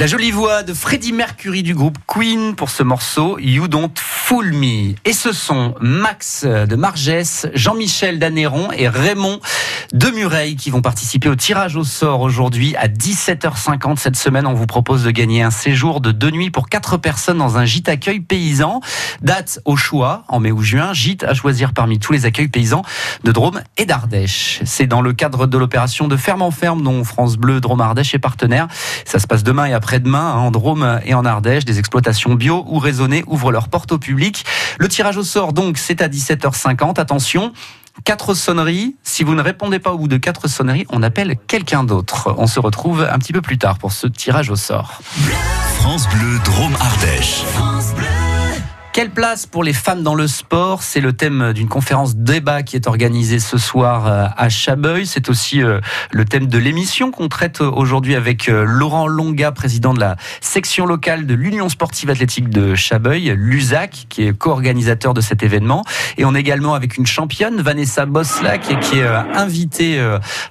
La 0.00 0.06
jolie 0.06 0.30
voix 0.30 0.62
de 0.62 0.72
Freddie 0.72 1.12
Mercury 1.12 1.62
du 1.62 1.74
groupe 1.74 1.98
Queen 2.06 2.56
pour 2.56 2.70
ce 2.70 2.82
morceau 2.82 3.38
You 3.38 3.68
Don't 3.68 3.92
Fool 4.30 4.52
Me. 4.52 4.94
Et 5.04 5.12
ce 5.12 5.32
sont 5.32 5.74
Max 5.80 6.44
de 6.44 6.76
Margès, 6.76 7.48
Jean-Michel 7.52 8.20
Danéron 8.20 8.70
et 8.70 8.86
Raymond 8.86 9.40
de 9.92 10.08
Mureil 10.10 10.54
qui 10.54 10.70
vont 10.70 10.82
participer 10.82 11.28
au 11.28 11.34
tirage 11.34 11.74
au 11.74 11.82
sort 11.82 12.20
aujourd'hui 12.20 12.76
à 12.76 12.86
17h50 12.86 13.96
cette 13.96 14.14
semaine. 14.14 14.46
On 14.46 14.54
vous 14.54 14.66
propose 14.66 15.02
de 15.02 15.10
gagner 15.10 15.42
un 15.42 15.50
séjour 15.50 16.00
de 16.00 16.12
deux 16.12 16.30
nuits 16.30 16.52
pour 16.52 16.68
quatre 16.68 16.96
personnes 16.96 17.38
dans 17.38 17.58
un 17.58 17.64
gîte 17.64 17.88
accueil 17.88 18.20
paysan. 18.20 18.80
Date 19.20 19.58
au 19.64 19.74
choix 19.74 20.22
en 20.28 20.38
mai 20.38 20.52
ou 20.52 20.62
juin. 20.62 20.92
Gîte 20.92 21.24
à 21.24 21.34
choisir 21.34 21.72
parmi 21.72 21.98
tous 21.98 22.12
les 22.12 22.24
accueils 22.24 22.46
paysans 22.46 22.82
de 23.24 23.32
Drôme 23.32 23.62
et 23.78 23.84
d'Ardèche. 23.84 24.60
C'est 24.64 24.86
dans 24.86 25.02
le 25.02 25.12
cadre 25.12 25.48
de 25.48 25.58
l'opération 25.58 26.06
de 26.06 26.16
ferme 26.16 26.42
en 26.42 26.52
ferme 26.52 26.82
dont 26.82 27.02
France 27.02 27.36
Bleu 27.36 27.60
Drôme 27.60 27.80
Ardèche 27.80 28.14
est 28.14 28.20
partenaire. 28.20 28.68
Ça 29.04 29.18
se 29.18 29.26
passe 29.26 29.42
demain 29.42 29.64
et 29.64 29.72
après-demain 29.72 30.34
hein, 30.34 30.38
en 30.38 30.52
Drôme 30.52 31.00
et 31.04 31.14
en 31.14 31.24
Ardèche. 31.24 31.64
Des 31.64 31.80
exploitations 31.80 32.36
bio 32.36 32.64
ou 32.68 32.78
raisonnées 32.78 33.24
ouvrent 33.26 33.50
leurs 33.50 33.68
portes 33.68 33.90
au 33.90 33.98
public. 33.98 34.19
Le 34.78 34.88
tirage 34.88 35.16
au 35.16 35.24
sort 35.24 35.52
donc 35.52 35.78
c'est 35.78 36.02
à 36.02 36.08
17h50. 36.08 37.00
Attention. 37.00 37.52
Quatre 38.04 38.34
sonneries. 38.34 38.96
Si 39.02 39.24
vous 39.24 39.34
ne 39.34 39.42
répondez 39.42 39.78
pas 39.78 39.92
au 39.92 39.98
bout 39.98 40.08
de 40.08 40.16
quatre 40.16 40.48
sonneries, 40.48 40.86
on 40.90 41.02
appelle 41.02 41.36
quelqu'un 41.46 41.84
d'autre. 41.84 42.34
On 42.38 42.46
se 42.46 42.60
retrouve 42.60 43.06
un 43.10 43.18
petit 43.18 43.32
peu 43.32 43.42
plus 43.42 43.58
tard 43.58 43.78
pour 43.78 43.92
ce 43.92 44.06
tirage 44.06 44.50
au 44.50 44.56
sort. 44.56 45.00
France 45.80 46.08
Bleu 46.08 46.38
Drôme 46.44 46.76
Ardèche. 46.80 47.42
Quelle 48.92 49.10
place 49.10 49.46
pour 49.46 49.62
les 49.62 49.72
femmes 49.72 50.02
dans 50.02 50.16
le 50.16 50.26
sport? 50.26 50.82
C'est 50.82 51.00
le 51.00 51.12
thème 51.12 51.52
d'une 51.52 51.68
conférence 51.68 52.16
débat 52.16 52.64
qui 52.64 52.74
est 52.74 52.88
organisée 52.88 53.38
ce 53.38 53.56
soir 53.56 54.08
euh, 54.08 54.26
à 54.36 54.48
Chabeuil. 54.48 55.06
C'est 55.06 55.30
aussi 55.30 55.62
euh, 55.62 55.80
le 56.10 56.24
thème 56.24 56.48
de 56.48 56.58
l'émission 56.58 57.12
qu'on 57.12 57.28
traite 57.28 57.60
aujourd'hui 57.60 58.16
avec 58.16 58.48
euh, 58.48 58.64
Laurent 58.64 59.06
Longa, 59.06 59.52
président 59.52 59.94
de 59.94 60.00
la 60.00 60.16
section 60.40 60.86
locale 60.86 61.26
de 61.26 61.34
l'Union 61.34 61.68
sportive 61.68 62.10
athlétique 62.10 62.50
de 62.50 62.74
Chabeuil, 62.74 63.32
l'USAC, 63.36 64.06
qui 64.08 64.24
est 64.24 64.36
co-organisateur 64.36 65.14
de 65.14 65.20
cet 65.20 65.44
événement. 65.44 65.84
Et 66.18 66.24
on 66.24 66.34
est 66.34 66.40
également 66.40 66.74
avec 66.74 66.96
une 66.96 67.06
championne, 67.06 67.60
Vanessa 67.60 68.06
Boslac, 68.06 68.76
qui 68.80 68.98
est 68.98 69.06
invitée 69.06 70.04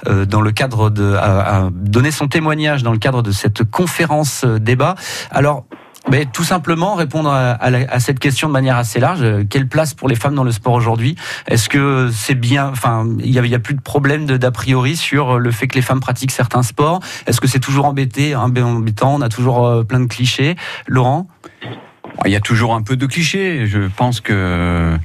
dans 0.05 0.41
le 0.41 0.51
cadre 0.51 0.89
de 0.89 1.13
à 1.15 1.69
donner 1.73 2.11
son 2.11 2.29
témoignage 2.29 2.83
dans 2.83 2.93
le 2.93 2.99
cadre 2.99 3.21
de 3.21 3.31
cette 3.31 3.69
conférence 3.69 4.45
débat. 4.45 4.95
Alors 5.29 5.65
mais 6.09 6.25
tout 6.25 6.43
simplement 6.43 6.95
répondre 6.95 7.31
à, 7.31 7.99
cette 7.99 8.19
question 8.19 8.47
de 8.47 8.53
manière 8.53 8.77
assez 8.77 8.99
large. 8.99 9.23
Quelle 9.49 9.67
place 9.67 9.93
pour 9.93 10.07
les 10.07 10.15
femmes 10.15 10.35
dans 10.35 10.43
le 10.43 10.51
sport 10.51 10.73
aujourd'hui? 10.73 11.15
Est-ce 11.47 11.69
que 11.69 12.09
c'est 12.11 12.35
bien 12.35 12.69
Enfin, 12.69 13.07
il 13.19 13.31
n'y 13.31 13.55
a, 13.55 13.59
plus 13.59 13.75
de 13.75 13.81
problème 13.81 14.25
d'a 14.25 14.51
priori 14.51 14.95
sur 14.95 15.37
le 15.37 15.51
fait 15.51 15.67
que 15.67 15.75
les 15.75 15.81
femmes 15.81 15.99
pratiquent 15.99 16.31
certains 16.31 16.63
sports? 16.63 16.99
Est-ce 17.27 17.39
que 17.39 17.47
c'est 17.47 17.59
toujours 17.59 17.85
embêté, 17.85 18.35
embêtant? 18.35 19.15
On 19.15 19.21
a 19.21 19.29
toujours 19.29 19.65
euh, 19.65 19.83
plein 19.83 19.99
de 19.99 20.07
clichés. 20.07 20.55
Laurent? 20.87 21.27
Il 22.25 22.31
y 22.31 22.35
a 22.35 22.41
toujours 22.41 22.75
un 22.75 22.81
peu 22.81 22.97
de 22.97 23.05
clichés. 23.05 23.67
Je 23.67 23.87
pense 23.95 24.19
que 24.19 24.97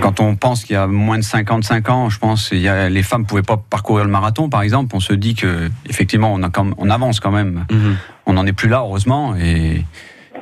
quand 0.00 0.20
on 0.20 0.36
pense 0.36 0.64
qu'il 0.64 0.74
y 0.74 0.78
a 0.78 0.86
moins 0.86 1.18
de 1.18 1.24
55 1.24 1.88
ans, 1.88 2.10
je 2.10 2.18
pense 2.18 2.50
il 2.52 2.60
y 2.60 2.68
a, 2.68 2.88
les 2.88 3.02
femmes 3.02 3.26
pouvaient 3.26 3.42
pas 3.42 3.56
parcourir 3.56 4.04
le 4.04 4.10
marathon, 4.10 4.48
par 4.48 4.62
exemple. 4.62 4.94
On 4.94 5.00
se 5.00 5.12
dit 5.12 5.34
que 5.34 5.70
effectivement, 5.88 6.32
on, 6.32 6.42
a 6.42 6.50
on 6.76 6.90
avance 6.90 7.20
quand 7.20 7.30
même. 7.30 7.64
Mhm. 7.70 7.96
On 8.26 8.34
n'en 8.34 8.46
est 8.46 8.52
plus 8.52 8.68
là, 8.68 8.78
heureusement, 8.78 9.34
et 9.36 9.84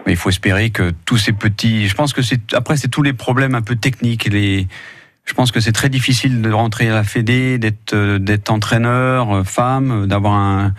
il 0.07 0.17
faut 0.17 0.31
espérer 0.31 0.71
que 0.71 0.93
tous 1.05 1.19
ces 1.19 1.33
petits. 1.33 1.89
Je 1.89 1.95
pense 1.95 2.13
que 2.13 2.23
c'est 2.23 2.55
après 2.55 2.77
c'est 2.77 2.89
tous 2.89 3.03
les 3.03 3.13
problèmes 3.13 3.55
un 3.55 3.63
peu 3.63 3.77
techniques. 3.77 4.25
Les, 4.25 4.67
je 5.25 5.35
pense 5.35 5.53
que 5.53 5.61
c'est 5.61 5.73
très 5.73 5.89
difficile 5.89 6.43
de 6.43 6.51
rentrer 6.51 6.89
à 6.89 6.95
la 6.95 7.05
Fédé, 7.05 7.59
d'être 7.59 7.95
euh, 7.95 8.19
d'être 8.19 8.51
entraîneur, 8.51 9.31
euh, 9.33 9.45
femme, 9.45 10.07
d'avoir 10.07 10.35
un. 10.35 10.75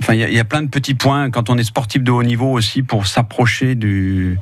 Enfin, 0.00 0.14
il 0.14 0.20
y, 0.20 0.34
y, 0.34 0.38
a 0.38 0.44
plein 0.44 0.62
de 0.62 0.68
petits 0.68 0.94
points 0.94 1.30
quand 1.30 1.50
on 1.50 1.58
est 1.58 1.64
sportif 1.64 2.02
de 2.02 2.10
haut 2.10 2.22
niveau 2.22 2.50
aussi 2.50 2.82
pour 2.82 3.06
s'approcher 3.06 3.74
du 3.74 4.38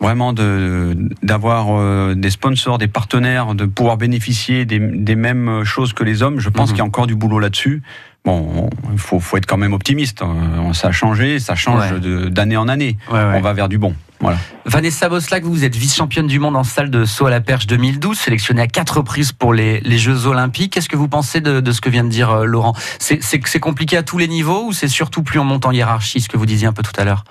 vraiment 0.00 0.32
de 0.32 0.96
d'avoir 1.22 1.68
euh, 1.70 2.14
des 2.14 2.30
sponsors, 2.30 2.76
des 2.76 2.88
partenaires, 2.88 3.54
de 3.54 3.64
pouvoir 3.66 3.96
bénéficier 3.96 4.64
des, 4.66 4.80
des 4.80 5.16
mêmes 5.16 5.64
choses 5.64 5.92
que 5.92 6.04
les 6.04 6.22
hommes. 6.22 6.40
Je 6.40 6.48
pense 6.48 6.70
mhm. 6.70 6.74
qu'il 6.74 6.78
y 6.78 6.82
a 6.82 6.86
encore 6.86 7.06
du 7.06 7.14
boulot 7.14 7.38
là-dessus. 7.38 7.82
Bon, 8.24 8.70
il 8.92 8.98
faut, 8.98 9.18
faut, 9.18 9.36
être 9.36 9.46
quand 9.46 9.56
même 9.56 9.72
optimiste. 9.72 10.22
Euh, 10.22 10.72
ça 10.72 10.88
a 10.88 10.92
changé, 10.92 11.40
ça 11.40 11.54
change 11.54 11.92
d'année 12.30 12.56
en 12.56 12.68
année. 12.68 12.96
On 13.10 13.40
va 13.40 13.52
vers 13.52 13.68
du 13.68 13.78
bon. 13.78 13.94
Voilà. 14.20 14.38
Vanessa 14.64 15.08
Boslac, 15.08 15.42
vous 15.42 15.64
êtes 15.64 15.74
vice-championne 15.74 16.28
du 16.28 16.38
monde 16.38 16.56
en 16.56 16.62
salle 16.62 16.90
de 16.90 17.04
saut 17.04 17.26
à 17.26 17.30
la 17.30 17.40
perche 17.40 17.66
2012, 17.66 18.16
sélectionnée 18.16 18.62
à 18.62 18.68
quatre 18.68 18.98
reprises 18.98 19.32
pour 19.32 19.52
les, 19.52 19.80
les 19.80 19.98
Jeux 19.98 20.26
Olympiques. 20.28 20.72
Qu'est-ce 20.72 20.88
que 20.88 20.96
vous 20.96 21.08
pensez 21.08 21.40
de, 21.40 21.58
de, 21.58 21.72
ce 21.72 21.80
que 21.80 21.90
vient 21.90 22.04
de 22.04 22.08
dire 22.08 22.30
euh, 22.30 22.44
Laurent? 22.44 22.74
C'est 23.00 23.58
compliqué 23.60 23.96
à 23.96 24.04
tous 24.04 24.18
les 24.18 24.28
niveaux 24.28 24.66
ou 24.66 24.72
c'est 24.72 24.86
surtout 24.86 25.24
plus 25.24 25.40
en 25.40 25.44
montant 25.44 25.72
hiérarchie, 25.72 26.20
ce 26.20 26.28
que 26.28 26.36
vous 26.36 26.46
disiez 26.46 26.68
un 26.68 26.72
peu 26.72 26.82
tout 26.82 26.92
à 26.96 27.04
l'heure? 27.04 27.24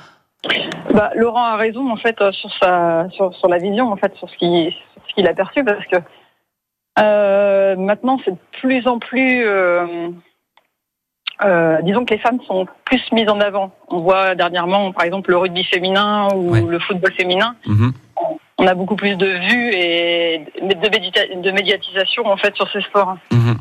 Bah, 0.93 1.12
Laurent 1.15 1.45
a 1.45 1.55
raison 1.55 1.89
en 1.89 1.95
fait 1.95 2.19
euh, 2.21 2.31
sur 2.31 2.50
sa 2.60 3.07
sur, 3.12 3.33
sur 3.36 3.48
la 3.48 3.57
vision 3.57 3.91
en 3.91 3.95
fait 3.95 4.13
sur 4.15 4.29
ce 4.29 4.36
qu'il 4.36 5.27
a 5.27 5.33
perçu 5.33 5.63
parce 5.63 5.86
que 5.86 5.98
euh, 7.00 7.75
maintenant 7.77 8.19
c'est 8.25 8.31
de 8.31 8.38
plus 8.60 8.86
en 8.88 9.00
plus 9.00 9.43
euh, 9.45 10.10
euh, 11.43 11.81
disons 11.81 12.05
que 12.05 12.13
les 12.13 12.19
femmes 12.19 12.39
sont 12.48 12.67
plus 12.86 13.01
mises 13.12 13.29
en 13.29 13.39
avant. 13.39 13.71
On 13.89 14.00
voit 14.00 14.36
dernièrement, 14.36 14.91
par 14.91 15.05
exemple, 15.05 15.31
le 15.31 15.38
rugby 15.38 15.63
féminin 15.63 16.29
ou 16.36 16.53
le 16.53 16.79
football 16.79 17.13
féminin. 17.13 17.55
Mhm. 17.65 17.93
On 18.57 18.67
a 18.67 18.75
beaucoup 18.75 18.95
plus 18.95 19.15
de 19.15 19.25
vues 19.25 19.71
et 19.74 20.45
de, 20.62 21.51
médiatisation 21.51 22.27
en 22.27 22.38
fait 22.38 22.55
sur 22.55 22.69
ces 22.71 22.81
sports. 22.81 23.17
Mhm. 23.31 23.57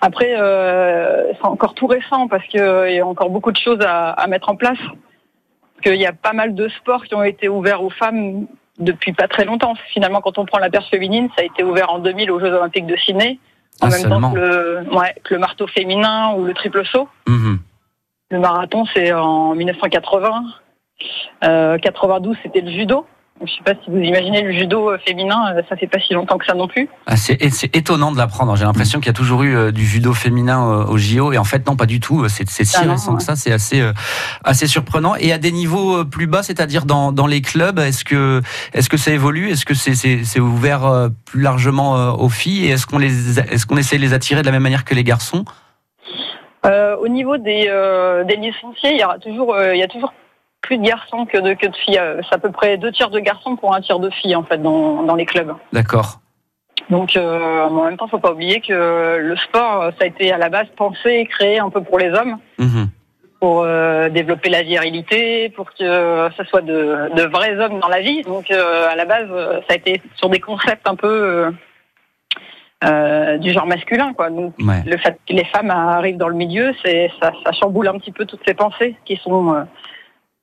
Après, 0.00 0.36
euh, 0.38 1.32
c'est 1.32 1.44
encore 1.44 1.74
tout 1.74 1.88
récent 1.88 2.28
parce 2.28 2.46
qu'il 2.46 2.60
y 2.60 3.00
a 3.00 3.06
encore 3.06 3.30
beaucoup 3.30 3.50
de 3.50 3.56
choses 3.56 3.80
à, 3.80 4.10
à 4.10 4.26
mettre 4.28 4.48
en 4.48 4.54
place. 4.54 4.78
Qu'il 5.82 5.96
y 5.96 6.06
a 6.06 6.12
pas 6.12 6.32
mal 6.32 6.54
de 6.54 6.68
sports 6.68 7.04
qui 7.04 7.14
ont 7.14 7.24
été 7.24 7.48
ouverts 7.48 7.82
aux 7.82 7.90
femmes 7.90 8.46
depuis 8.78 9.12
pas 9.12 9.26
très 9.26 9.44
longtemps. 9.44 9.74
Finalement, 9.92 10.20
quand 10.20 10.38
on 10.38 10.44
prend 10.44 10.58
la 10.58 10.70
perche 10.70 10.88
féminine, 10.88 11.28
ça 11.36 11.42
a 11.42 11.44
été 11.44 11.64
ouvert 11.64 11.90
en 11.90 11.98
2000 11.98 12.30
aux 12.30 12.38
Jeux 12.38 12.52
Olympiques 12.52 12.86
de 12.86 12.96
Sydney 12.96 13.38
en 13.80 13.88
même 13.88 14.02
temps 14.02 14.32
que 14.32 14.38
le, 14.38 14.94
ouais, 14.94 15.14
que 15.24 15.34
le, 15.34 15.40
marteau 15.40 15.66
féminin 15.66 16.34
ou 16.34 16.44
le 16.44 16.54
triple 16.54 16.84
saut. 16.86 17.08
Mhm. 17.26 17.58
Le 18.30 18.38
marathon, 18.38 18.84
c'est 18.92 19.12
en 19.12 19.54
1980. 19.54 20.44
Euh, 21.44 21.78
92, 21.78 22.36
c'était 22.42 22.60
le 22.60 22.70
judo. 22.70 23.06
Je 23.40 23.44
ne 23.44 23.48
sais 23.48 23.62
pas 23.64 23.80
si 23.84 23.90
vous 23.90 23.98
imaginez 23.98 24.42
le 24.42 24.52
judo 24.52 24.90
euh, 24.90 24.98
féminin, 24.98 25.54
euh, 25.54 25.62
ça 25.68 25.76
fait 25.76 25.86
pas 25.86 26.00
si 26.00 26.12
longtemps 26.12 26.38
que 26.38 26.44
ça 26.44 26.54
non 26.54 26.66
plus. 26.66 26.88
Ah, 27.06 27.16
c'est 27.16 27.76
étonnant 27.76 28.10
de 28.10 28.16
l'apprendre. 28.16 28.56
J'ai 28.56 28.64
l'impression 28.64 28.98
qu'il 28.98 29.06
y 29.06 29.10
a 29.10 29.14
toujours 29.14 29.44
eu 29.44 29.54
euh, 29.54 29.70
du 29.70 29.86
judo 29.86 30.12
féminin 30.12 30.86
au 30.88 30.98
JO 30.98 31.32
et 31.32 31.38
en 31.38 31.44
fait 31.44 31.64
non 31.64 31.76
pas 31.76 31.86
du 31.86 32.00
tout. 32.00 32.28
C'est 32.28 32.48
si 32.48 32.76
ah 32.76 32.90
récent 32.90 33.14
que 33.14 33.22
ça, 33.22 33.36
c'est 33.36 33.52
assez 33.52 33.82
assez 34.42 34.66
surprenant. 34.66 35.14
Et 35.14 35.32
à 35.32 35.38
des 35.38 35.52
niveaux 35.52 36.04
plus 36.04 36.26
bas, 36.26 36.42
c'est-à-dire 36.42 36.84
dans, 36.84 37.12
dans 37.12 37.28
les 37.28 37.40
clubs, 37.40 37.78
est-ce 37.78 38.04
que 38.04 38.42
est-ce 38.74 38.88
que 38.88 38.96
ça 38.96 39.12
évolue? 39.12 39.50
Est-ce 39.50 39.64
que 39.64 39.74
c'est 39.74 40.40
ouvert 40.40 41.08
plus 41.24 41.42
largement 41.42 42.14
aux 42.14 42.28
filles? 42.28 42.66
Et 42.66 42.70
est-ce 42.70 42.86
qu'on 42.86 42.98
les 42.98 43.38
est-ce 43.38 43.66
qu'on 43.66 43.76
essaie 43.76 43.96
de 43.96 44.02
les 44.02 44.14
attirer 44.14 44.40
de 44.40 44.46
la 44.46 44.52
même 44.52 44.62
manière 44.62 44.84
que 44.84 44.94
les 44.94 45.04
garçons? 45.04 45.44
Au 46.64 47.08
niveau 47.08 47.36
des, 47.36 47.70
des 48.26 48.36
licenciés, 48.36 48.94
il 48.94 49.00
y 49.00 49.04
aura 49.04 49.18
toujours 49.18 49.56
il 49.72 49.78
y 49.78 49.82
a 49.82 49.88
toujours 49.88 50.12
plus 50.68 50.76
de 50.76 50.84
garçons 50.84 51.24
que 51.24 51.38
de, 51.38 51.54
que 51.54 51.66
de 51.66 51.74
filles. 51.74 51.98
Euh, 51.98 52.20
c'est 52.28 52.34
à 52.34 52.38
peu 52.38 52.52
près 52.52 52.76
deux 52.76 52.92
tiers 52.92 53.08
de 53.08 53.20
garçons 53.20 53.56
pour 53.56 53.74
un 53.74 53.80
tiers 53.80 53.98
de 53.98 54.10
filles 54.10 54.36
en 54.36 54.42
fait 54.42 54.58
dans, 54.58 55.02
dans 55.02 55.14
les 55.14 55.24
clubs. 55.24 55.54
D'accord. 55.72 56.20
Donc 56.90 57.16
euh, 57.16 57.64
en 57.64 57.84
même 57.84 57.96
temps, 57.96 58.06
faut 58.06 58.18
pas 58.18 58.32
oublier 58.32 58.60
que 58.60 59.16
le 59.18 59.36
sport, 59.36 59.90
ça 59.98 60.04
a 60.04 60.06
été 60.06 60.30
à 60.30 60.36
la 60.36 60.50
base 60.50 60.66
pensé 60.76 61.10
et 61.10 61.26
créé 61.26 61.58
un 61.58 61.70
peu 61.70 61.82
pour 61.82 61.98
les 61.98 62.10
hommes, 62.10 62.36
mhm. 62.58 62.88
pour 63.40 63.62
euh, 63.62 64.10
développer 64.10 64.50
la 64.50 64.62
virilité, 64.62 65.48
pour 65.56 65.72
que 65.72 66.28
ça 66.36 66.44
soit 66.44 66.60
de, 66.60 67.14
de 67.14 67.22
vrais 67.22 67.58
hommes 67.58 67.80
dans 67.80 67.88
la 67.88 68.00
vie. 68.00 68.22
Donc 68.22 68.50
à 68.50 68.94
la 68.94 69.06
base, 69.06 69.28
ça 69.66 69.72
a 69.72 69.74
été 69.74 70.02
sur 70.16 70.28
des 70.28 70.40
concepts 70.40 70.86
un 70.86 70.96
peu 70.96 71.52
du 73.40 73.52
genre 73.52 73.66
masculin, 73.66 74.12
quoi. 74.12 74.28
Donc 74.30 74.54
le 74.58 74.96
fait 74.98 75.18
que 75.26 75.32
les 75.32 75.44
femmes 75.46 75.70
arrivent 75.70 76.18
dans 76.18 76.28
le 76.28 76.36
milieu, 76.36 76.74
c'est 76.82 77.10
ça, 77.20 77.32
ça 77.44 77.52
chamboule 77.52 77.88
un 77.88 77.98
petit 77.98 78.12
peu 78.12 78.24
toutes 78.26 78.44
ces 78.46 78.54
pensées 78.54 78.96
qui 79.06 79.16
sont 79.16 79.66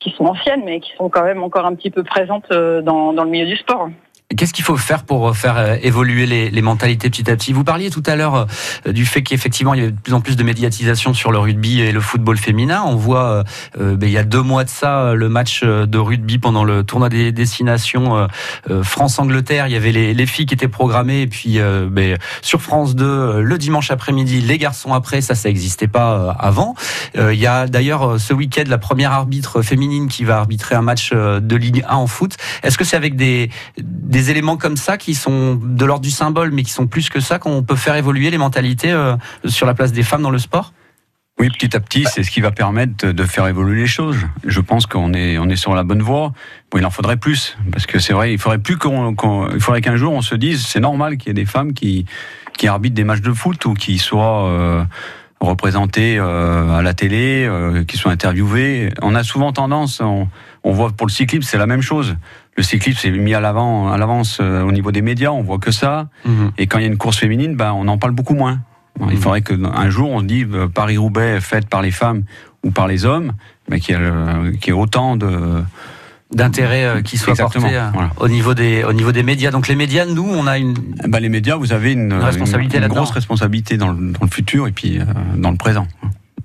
qui 0.05 0.15
sont 0.15 0.25
anciennes, 0.25 0.61
mais 0.63 0.79
qui 0.79 0.93
sont 0.95 1.09
quand 1.09 1.23
même 1.23 1.41
encore 1.41 1.65
un 1.65 1.73
petit 1.73 1.89
peu 1.89 2.03
présentes 2.03 2.45
euh, 2.51 2.81
dans, 2.81 3.11
dans 3.11 3.23
le 3.23 3.29
milieu 3.31 3.47
du 3.47 3.57
sport. 3.57 3.89
Qu'est-ce 4.35 4.53
qu'il 4.53 4.65
faut 4.65 4.75
faire 4.75 5.03
pour 5.03 5.29
euh, 5.29 5.33
faire 5.33 5.55
euh, 5.57 5.77
évoluer 5.83 6.25
les, 6.25 6.61
mentalités 6.63 7.11
petit 7.11 7.29
à 7.29 7.35
petit? 7.35 7.53
Vous 7.53 7.63
parliez 7.63 7.91
tout 7.91 8.01
à 8.07 8.15
l'heure 8.15 8.47
euh, 8.87 8.91
du 8.91 9.05
fait 9.05 9.21
qu'effectivement 9.21 9.75
il 9.75 9.77
y 9.77 9.83
avait 9.83 9.91
de 9.91 9.99
plus 9.99 10.13
en 10.13 10.21
plus 10.21 10.35
de 10.35 10.41
médiatisation 10.41 11.13
sur 11.13 11.31
le 11.31 11.37
rugby 11.37 11.81
et 11.81 11.91
le 11.91 12.01
football 12.01 12.35
féminin. 12.37 12.83
On 12.87 12.95
voit 12.95 13.43
euh, 13.79 13.95
ben, 13.95 14.07
il 14.07 14.11
y 14.11 14.17
a 14.17 14.23
deux 14.23 14.41
mois 14.41 14.63
de 14.63 14.69
ça 14.69 15.13
le 15.13 15.29
match 15.29 15.63
de 15.63 15.97
rugby 15.99 16.39
pendant 16.39 16.63
le 16.63 16.83
tournoi 16.83 17.09
des 17.09 17.31
destinations 17.31 18.27
France-Angleterre. 18.81 19.67
Il 19.67 19.73
y 19.73 19.75
avait 19.75 19.91
les, 19.91 20.15
les, 20.15 20.25
filles 20.25 20.47
qui 20.47 20.55
étaient 20.55 20.67
programmées 20.67 21.21
et 21.21 21.27
puis 21.27 21.59
ben, 21.91 22.17
sur 22.41 22.61
France 22.61 22.95
2 22.95 23.41
le 23.41 23.57
dimanche 23.57 23.91
après-midi 23.91 24.41
les 24.41 24.57
garçons 24.57 24.93
après. 24.93 25.21
Ça, 25.21 25.35
ça 25.35 25.49
n'existait 25.49 25.87
pas 25.87 26.35
avant. 26.39 26.73
il 27.15 27.39
y 27.39 27.47
a 27.47 27.67
d'ailleurs 27.67 28.19
ce 28.19 28.33
week-end 28.33 28.63
la 28.67 28.79
première 28.79 29.11
arbitre 29.11 29.61
féminine 29.61 30.07
qui 30.07 30.23
va 30.23 30.37
arbitrer 30.37 30.73
un 30.75 30.81
match 30.81 31.11
de 31.13 31.55
Ligue 31.55 31.83
1 31.87 31.95
en 31.95 32.07
foot. 32.07 32.37
Est-ce 32.63 32.77
que 32.77 32.83
c'est 32.83 32.97
avec 32.97 33.15
des 33.15 33.49
éléments 34.29 34.57
comme 34.57 34.77
ça 34.77 34.97
qui 34.97 35.15
sont 35.15 35.55
de 35.55 35.85
l'ordre 35.85 36.03
du 36.03 36.11
symbole, 36.11 36.51
mais 36.51 36.63
qui 36.63 36.71
sont 36.71 36.87
plus 36.87 37.09
que 37.09 37.19
ça, 37.19 37.39
qu'on 37.39 37.63
peut 37.63 37.75
faire 37.75 37.95
évoluer 37.95 38.29
les 38.29 38.37
mentalités 38.37 38.91
euh, 38.91 39.15
sur 39.45 39.65
la 39.65 39.73
place 39.73 39.91
des 39.91 40.03
femmes 40.03 40.21
dans 40.21 40.31
le 40.31 40.39
sport? 40.39 40.73
Oui, 41.37 41.49
petit 41.49 41.75
à 41.75 41.81
petit, 41.81 42.05
c'est 42.05 42.23
ce 42.23 42.31
qui 42.31 42.39
va 42.39 42.51
permettre 42.51 43.11
de 43.11 43.23
faire 43.25 43.45
évoluer 43.47 43.81
les 43.81 43.87
choses. 43.87 44.17
Je 44.45 44.61
pense 44.61 44.85
qu'on 44.85 45.13
est, 45.13 45.55
sur 45.57 45.75
la 45.75 45.83
bonne 45.83 46.01
voie. 46.01 46.31
Bon, 46.71 46.77
il 46.77 46.85
en 46.85 46.89
faudrait 46.89 47.17
plus, 47.17 47.57
parce 47.73 47.85
que 47.85 47.99
c'est 47.99 48.13
vrai, 48.13 48.31
il 48.31 48.39
faudrait 48.39 48.59
plus 48.59 48.77
qu'on, 48.77 49.13
qu'un 49.13 49.95
jour 49.97 50.13
on 50.13 50.21
se 50.21 50.35
dise, 50.35 50.65
c'est 50.65 50.79
normal 50.79 51.17
qu'il 51.17 51.27
y 51.27 51.31
ait 51.31 51.33
des 51.33 51.45
femmes 51.45 51.73
qui, 51.73 52.05
qui 52.57 52.67
arbitrent 52.67 52.95
des 52.95 53.03
matchs 53.03 53.21
de 53.21 53.33
foot 53.33 53.65
ou 53.65 53.73
qui 53.73 53.97
soient 53.97 54.47
euh, 54.47 54.85
représentées 55.41 56.17
euh, 56.19 56.71
à 56.77 56.81
la 56.81 56.93
télé, 56.93 57.45
euh, 57.47 57.83
qui 57.83 57.97
soient 57.97 58.11
interviewées. 58.11 58.89
On 59.01 59.15
a 59.15 59.23
souvent 59.23 59.51
tendance, 59.51 59.99
on, 60.01 60.27
on 60.63 60.71
voit 60.71 60.91
pour 60.91 61.07
le 61.07 61.11
cyclisme, 61.11 61.43
c'est 61.43 61.57
la 61.57 61.67
même 61.67 61.81
chose. 61.81 62.15
Le 62.57 62.63
cyclisme 62.63 62.99
c'est 63.01 63.11
mis 63.11 63.33
à 63.33 63.39
l'avant, 63.39 63.91
à 63.91 63.97
l'avance 63.97 64.39
euh, 64.41 64.63
au 64.63 64.71
niveau 64.71 64.91
des 64.91 65.01
médias, 65.01 65.29
on 65.31 65.41
voit 65.43 65.59
que 65.59 65.71
ça. 65.71 66.07
Mhm. 66.25 66.51
Et 66.57 66.67
quand 66.67 66.79
il 66.79 66.81
y 66.81 66.85
a 66.85 66.87
une 66.87 66.97
course 66.97 67.17
féminine, 67.17 67.55
ben, 67.55 67.73
on 67.73 67.87
en 67.87 67.97
parle 67.97 68.13
beaucoup 68.13 68.33
moins. 68.35 68.59
Il 69.01 69.07
Mhm. 69.07 69.17
faudrait 69.17 69.41
qu'un 69.41 69.89
jour 69.89 70.09
on 70.11 70.19
se 70.21 70.25
dise 70.25 70.47
Paris-Roubaix 70.73 71.41
faite 71.41 71.67
par 71.67 71.81
les 71.81 71.91
femmes 71.91 72.23
ou 72.63 72.71
par 72.71 72.87
les 72.87 73.05
hommes, 73.05 73.33
mais 73.69 73.79
qu'il 73.81 73.95
y 73.95 74.69
ait 74.69 74.71
autant 74.71 75.17
de. 75.17 75.27
D'intérêt 76.31 76.85
euh, 76.85 77.01
qui 77.01 77.17
soit 77.17 77.33
Exactement, 77.33 77.63
porté 77.65 77.77
euh, 77.77 77.89
voilà. 77.93 78.09
au, 78.19 78.27
niveau 78.27 78.53
des, 78.55 78.83
au 78.83 78.93
niveau 78.93 79.11
des 79.11 79.21
médias. 79.21 79.51
Donc 79.51 79.67
les 79.67 79.75
médias, 79.75 80.05
nous, 80.05 80.27
on 80.27 80.47
a 80.47 80.57
une. 80.57 80.73
Ben, 81.07 81.19
les 81.19 81.29
médias, 81.29 81.55
vous 81.55 81.71
avez 81.71 81.93
une, 81.93 82.13
responsabilité 82.13 82.77
une 82.79 82.87
grosse 82.87 83.11
responsabilité 83.11 83.77
dans 83.77 83.91
le, 83.91 84.11
dans 84.11 84.21
le 84.25 84.29
futur 84.29 84.67
et 84.67 84.71
puis 84.71 84.99
euh, 84.99 85.03
dans 85.37 85.51
le 85.51 85.57
présent. 85.57 85.87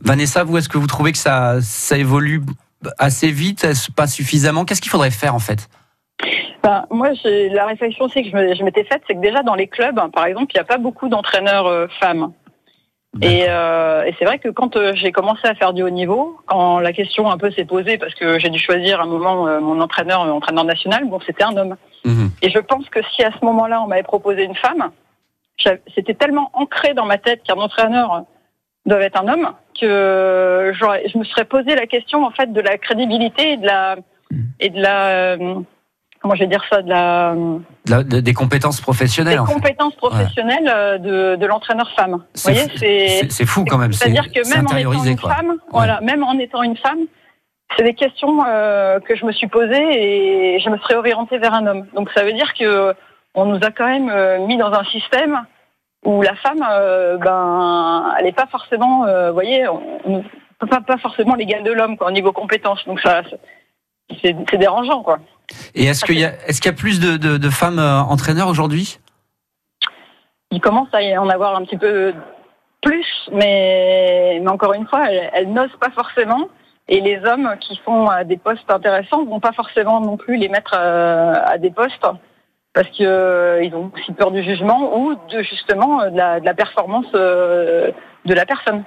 Vanessa, 0.02 0.44
vous, 0.44 0.58
est-ce 0.58 0.68
que 0.68 0.78
vous 0.78 0.86
trouvez 0.86 1.12
que 1.12 1.18
ça, 1.18 1.60
ça 1.62 1.96
évolue 1.96 2.42
assez 2.98 3.30
vite, 3.30 3.64
est-ce 3.64 3.90
pas 3.90 4.06
suffisamment? 4.06 4.64
Qu'est-ce 4.64 4.80
qu'il 4.82 4.90
faudrait 4.90 5.10
faire 5.10 5.34
en 5.34 5.38
fait? 5.38 5.68
Ben, 6.62 6.84
moi, 6.90 7.10
j'ai- 7.22 7.48
la 7.48 7.64
réflexion 7.66 8.04
aussi 8.04 8.22
que 8.22 8.28
je 8.30 8.62
m'étais 8.62 8.84
faite, 8.84 9.02
c'est 9.08 9.14
que 9.14 9.20
déjà 9.20 9.42
dans 9.42 9.54
les 9.54 9.66
clubs, 9.66 9.98
hein, 9.98 10.10
par 10.12 10.26
exemple, 10.26 10.52
il 10.54 10.58
n'y 10.58 10.60
a 10.60 10.64
pas 10.64 10.76
beaucoup 10.76 11.08
d'entraîneurs 11.08 11.66
euh, 11.66 11.86
femmes. 12.00 12.32
Et, 13.20 13.46
euh, 13.48 14.04
et 14.04 14.14
c'est 14.18 14.24
vrai 14.24 14.38
que 14.38 14.48
quand 14.48 14.76
euh, 14.76 14.92
j'ai 14.94 15.10
commencé 15.10 15.40
à 15.44 15.54
faire 15.54 15.72
du 15.72 15.82
haut 15.82 15.90
niveau, 15.90 16.38
quand 16.46 16.78
la 16.78 16.92
question 16.92 17.28
un 17.28 17.38
peu 17.38 17.50
s'est 17.50 17.64
posée, 17.64 17.98
parce 17.98 18.14
que 18.14 18.38
j'ai 18.38 18.50
dû 18.50 18.58
choisir 18.60 19.00
un 19.00 19.06
moment 19.06 19.48
euh, 19.48 19.58
mon 19.58 19.80
entraîneur, 19.80 20.22
euh, 20.22 20.30
entraîneur 20.30 20.64
national, 20.64 21.06
bon, 21.06 21.18
c'était 21.26 21.42
un 21.42 21.56
homme. 21.56 21.76
Mhm. 22.04 22.30
Et 22.42 22.50
je 22.50 22.58
pense 22.60 22.88
que 22.88 23.00
si 23.14 23.24
à 23.24 23.32
ce 23.32 23.44
moment-là, 23.44 23.82
on 23.82 23.88
m'avait 23.88 24.04
proposé 24.04 24.44
une 24.44 24.54
femme, 24.54 24.90
c'était 25.94 26.14
tellement 26.14 26.50
ancré 26.54 26.94
dans 26.94 27.04
ma 27.04 27.18
tête 27.18 27.42
qu'un 27.42 27.56
entraîneur 27.56 28.24
doit 28.86 29.00
être 29.00 29.20
un 29.20 29.28
homme 29.28 29.50
que 29.78 30.72
je 30.74 31.18
me 31.18 31.24
serais 31.24 31.44
posé 31.44 31.74
la 31.74 31.86
question 31.86 32.24
en 32.24 32.30
fait 32.30 32.50
de 32.50 32.60
la 32.62 32.78
crédibilité 32.78 33.52
et 33.52 33.56
de 33.58 33.66
la 33.66 33.96
et 34.58 34.70
de 34.70 34.80
la 34.80 35.36
comment 36.20 36.34
je 36.34 36.40
vais 36.40 36.46
dire 36.46 36.62
ça 36.70 36.82
de 36.82 36.88
la 36.88 37.34
De 37.34 37.90
la- 37.90 38.02
de- 38.04 38.20
Des 38.20 38.34
compétences 38.34 38.76
des 38.78 38.82
professionnelles. 38.82 39.40
en 39.40 39.46
fait. 39.46 39.54
compétences 39.54 39.94
professionnelles 39.96 40.68
euh, 40.72 40.98
de, 40.98 41.36
de 41.36 41.46
l'entraîneur 41.46 41.90
femme. 41.92 42.12
Vous 42.12 42.22
C'est 42.34 42.52
voyez, 42.52 42.68
fou- 42.68 43.26
c'est 43.30 43.46
fou 43.46 43.64
quand 43.68 43.78
même. 43.78 43.92
C'est 43.92 44.04
c'est-à-dire 44.04 44.30
que 44.32 44.48
même 44.54 44.66
en 44.66 44.76
étant 44.76 45.04
une 45.04 45.18
quoi. 45.18 45.34
femme, 45.34 45.56
voilà, 45.70 46.00
même 46.02 46.22
en 46.24 46.38
étant 46.38 46.62
une 46.62 46.76
femme, 46.76 47.00
c'est 47.76 47.84
des 47.84 47.94
questions 47.94 48.44
euh, 48.46 49.00
que 49.00 49.16
je 49.16 49.24
me 49.24 49.32
suis 49.32 49.46
posées 49.46 50.54
et 50.56 50.60
je 50.60 50.68
me 50.70 50.76
serais 50.78 50.96
orientée 50.96 51.38
vers 51.38 51.54
un 51.54 51.66
homme. 51.66 51.86
Donc 51.94 52.10
ça 52.14 52.24
veut 52.24 52.32
dire 52.32 52.52
que 52.54 52.94
on 53.34 53.44
nous 53.46 53.58
a 53.62 53.70
quand 53.70 53.86
même 53.86 54.10
euh, 54.10 54.44
mis 54.46 54.56
dans 54.56 54.72
un 54.72 54.84
système 54.84 55.40
où 56.04 56.20
la 56.22 56.34
femme, 56.36 56.64
euh, 56.68 57.16
ben, 57.18 58.14
elle 58.18 58.24
n'est 58.24 58.32
pas 58.32 58.46
forcément, 58.50 59.04
vous 59.28 59.34
voyez, 59.34 59.68
on, 59.68 60.24
peut 60.58 60.66
pas, 60.66 60.80
pas 60.80 60.96
forcément 60.98 61.34
l'égal 61.34 61.62
de 61.62 61.72
l'homme 61.72 61.96
quoi, 61.96 62.08
au 62.08 62.10
niveau 62.10 62.32
compétences. 62.32 62.84
Donc 62.86 63.00
ça, 63.00 63.22
c'est 64.22 64.34
c'est 64.50 64.56
dérangeant 64.58 65.02
quoi. 65.02 65.18
Et 65.74 65.84
est-ce 65.84 66.04
qu'il 66.04 66.18
y 66.18 66.26
qu'il 66.26 66.66
y 66.66 66.68
a 66.68 66.72
plus 66.72 67.00
de, 67.00 67.50
femmes 67.50 67.78
euh, 67.78 68.00
entraîneurs 68.00 68.48
aujourd'hui? 68.48 68.98
Il 70.50 70.60
commence 70.60 70.88
à 70.92 70.98
en 71.20 71.28
avoir 71.28 71.56
un 71.56 71.64
petit 71.64 71.78
peu 71.78 72.12
plus, 72.82 73.06
mais, 73.32 74.42
encore 74.46 74.72
une 74.72 74.86
fois, 74.86 75.10
elles, 75.10 75.52
n'osent 75.52 75.76
pas 75.80 75.90
forcément. 75.90 76.48
Et 76.88 77.00
les 77.00 77.20
hommes 77.24 77.56
qui 77.60 77.78
sont 77.84 78.06
à 78.06 78.24
des 78.24 78.36
postes 78.36 78.68
intéressants 78.68 79.24
vont 79.24 79.38
pas 79.38 79.52
forcément 79.52 80.00
non 80.00 80.16
plus 80.16 80.36
les 80.36 80.48
mettre 80.48 80.74
euh, 80.74 81.34
à 81.44 81.56
des 81.56 81.70
postes 81.70 82.04
parce 82.72 82.88
que 82.88 83.02
euh, 83.02 83.64
ils 83.64 83.74
ont 83.74 83.90
aussi 83.94 84.12
peur 84.12 84.30
du 84.30 84.42
jugement 84.42 84.96
ou 84.96 85.14
de 85.14 85.42
justement 85.42 86.02
euh, 86.02 86.10
de 86.10 86.44
la, 86.44 86.54
performance 86.54 87.06
euh, 87.14 87.90
de 88.24 88.34
la 88.34 88.46
personne. 88.46 88.84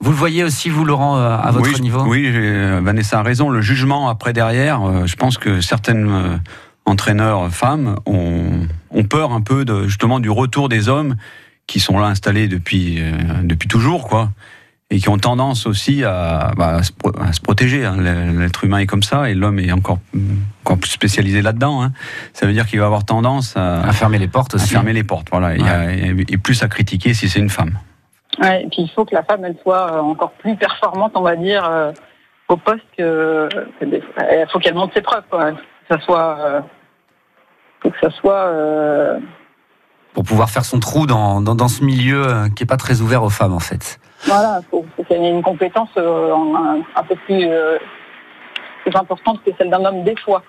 Vous 0.00 0.10
le 0.10 0.16
voyez 0.16 0.44
aussi, 0.44 0.68
vous, 0.70 0.84
Laurent, 0.84 1.16
euh, 1.18 1.36
à 1.36 1.50
votre 1.50 1.72
oui, 1.74 1.80
niveau 1.80 2.02
Oui, 2.06 2.24
euh, 2.32 2.80
Vanessa 2.82 3.18
a 3.18 3.22
raison. 3.22 3.50
Le 3.50 3.60
jugement 3.60 4.08
après 4.08 4.32
derrière, 4.32 4.82
euh, 4.82 5.06
je 5.06 5.16
pense 5.16 5.38
que 5.38 5.60
certaines 5.60 6.40
entraîneurs 6.86 7.50
femmes 7.50 7.96
ont, 8.06 8.66
ont 8.90 9.04
peur 9.04 9.32
un 9.32 9.40
peu 9.40 9.64
de, 9.64 9.86
justement 9.88 10.20
du 10.20 10.30
retour 10.30 10.68
des 10.68 10.88
hommes 10.88 11.16
qui 11.66 11.80
sont 11.80 11.98
là 11.98 12.06
installés 12.06 12.48
depuis, 12.48 12.96
euh, 13.00 13.12
depuis 13.42 13.68
toujours, 13.68 14.06
quoi. 14.08 14.30
Et 14.90 15.00
qui 15.00 15.10
ont 15.10 15.18
tendance 15.18 15.66
aussi 15.66 16.02
à, 16.02 16.52
bah, 16.56 16.76
à 16.76 16.82
se, 16.82 16.92
pro- 16.92 17.12
à 17.20 17.32
se 17.34 17.42
protéger. 17.42 17.84
hein. 17.84 17.96
L'être 17.98 18.64
humain 18.64 18.78
est 18.78 18.86
comme 18.86 19.02
ça 19.02 19.28
et 19.28 19.34
l'homme 19.34 19.58
est 19.58 19.70
encore, 19.70 19.98
encore 20.64 20.78
plus 20.78 20.88
spécialisé 20.90 21.42
là-dedans. 21.42 21.82
hein. 21.82 21.92
Ça 22.32 22.46
veut 22.46 22.54
dire 22.54 22.66
qu'il 22.66 22.78
va 22.78 22.86
avoir 22.86 23.04
tendance 23.04 23.54
à, 23.56 23.82
À 23.82 23.92
fermer 23.92 24.16
les 24.18 24.28
portes 24.28 24.54
à 24.54 24.56
aussi. 24.56 24.68
fermer 24.70 24.94
les 24.94 25.04
portes. 25.04 25.28
Voilà. 25.30 25.56
Et 25.56 25.60
à- 25.62 25.92
et 25.92 26.38
plus 26.38 26.62
à 26.62 26.68
critiquer 26.68 27.12
si 27.12 27.28
c'est 27.28 27.38
une 27.40 27.50
femme. 27.50 27.78
Ouais, 28.40 28.62
et 28.62 28.66
puis 28.68 28.82
il 28.82 28.90
faut 28.90 29.04
que 29.04 29.14
la 29.14 29.22
femme 29.24 29.44
elle 29.44 29.56
soit 29.62 29.92
euh, 29.92 30.00
encore 30.00 30.30
plus 30.32 30.54
performante, 30.56 31.12
on 31.16 31.22
va 31.22 31.34
dire, 31.36 31.64
euh, 31.68 31.92
au 32.48 32.56
poste 32.56 32.84
que, 32.96 33.48
il 33.82 34.46
faut 34.50 34.58
qu'elle 34.58 34.74
montre 34.74 34.94
ses 34.94 35.02
preuves, 35.02 35.24
quoi. 35.28 35.52
Que 35.52 35.58
ça 35.96 36.00
soit, 36.00 36.38
euh, 36.40 36.60
faut 37.82 37.90
que 37.90 37.98
ça 38.00 38.10
soit. 38.10 38.46
euh, 38.46 39.18
Pour 40.14 40.24
pouvoir 40.24 40.48
faire 40.50 40.64
son 40.64 40.78
trou 40.80 41.06
dans, 41.06 41.40
dans, 41.40 41.54
dans 41.54 41.68
ce 41.68 41.82
milieu 41.84 42.26
euh, 42.26 42.48
qui 42.54 42.62
est 42.62 42.66
pas 42.66 42.76
très 42.76 43.00
ouvert 43.00 43.22
aux 43.22 43.30
femmes, 43.30 43.52
en 43.54 43.58
fait. 43.60 43.98
Voilà, 44.26 44.60
il 44.62 44.66
faut, 44.70 44.84
faut 44.96 45.04
qu'elle 45.04 45.22
ait 45.24 45.30
une 45.30 45.42
compétence 45.42 45.90
euh, 45.96 46.32
en- 46.32 46.54
un, 46.56 46.76
un 46.96 47.02
peu 47.02 47.16
plus, 47.26 47.44
euh, 47.46 47.76
plus 48.84 48.94
importante 48.96 49.42
que 49.44 49.50
celle 49.58 49.70
d'un 49.70 49.84
homme 49.84 50.04
des 50.04 50.16
fois. 50.16 50.42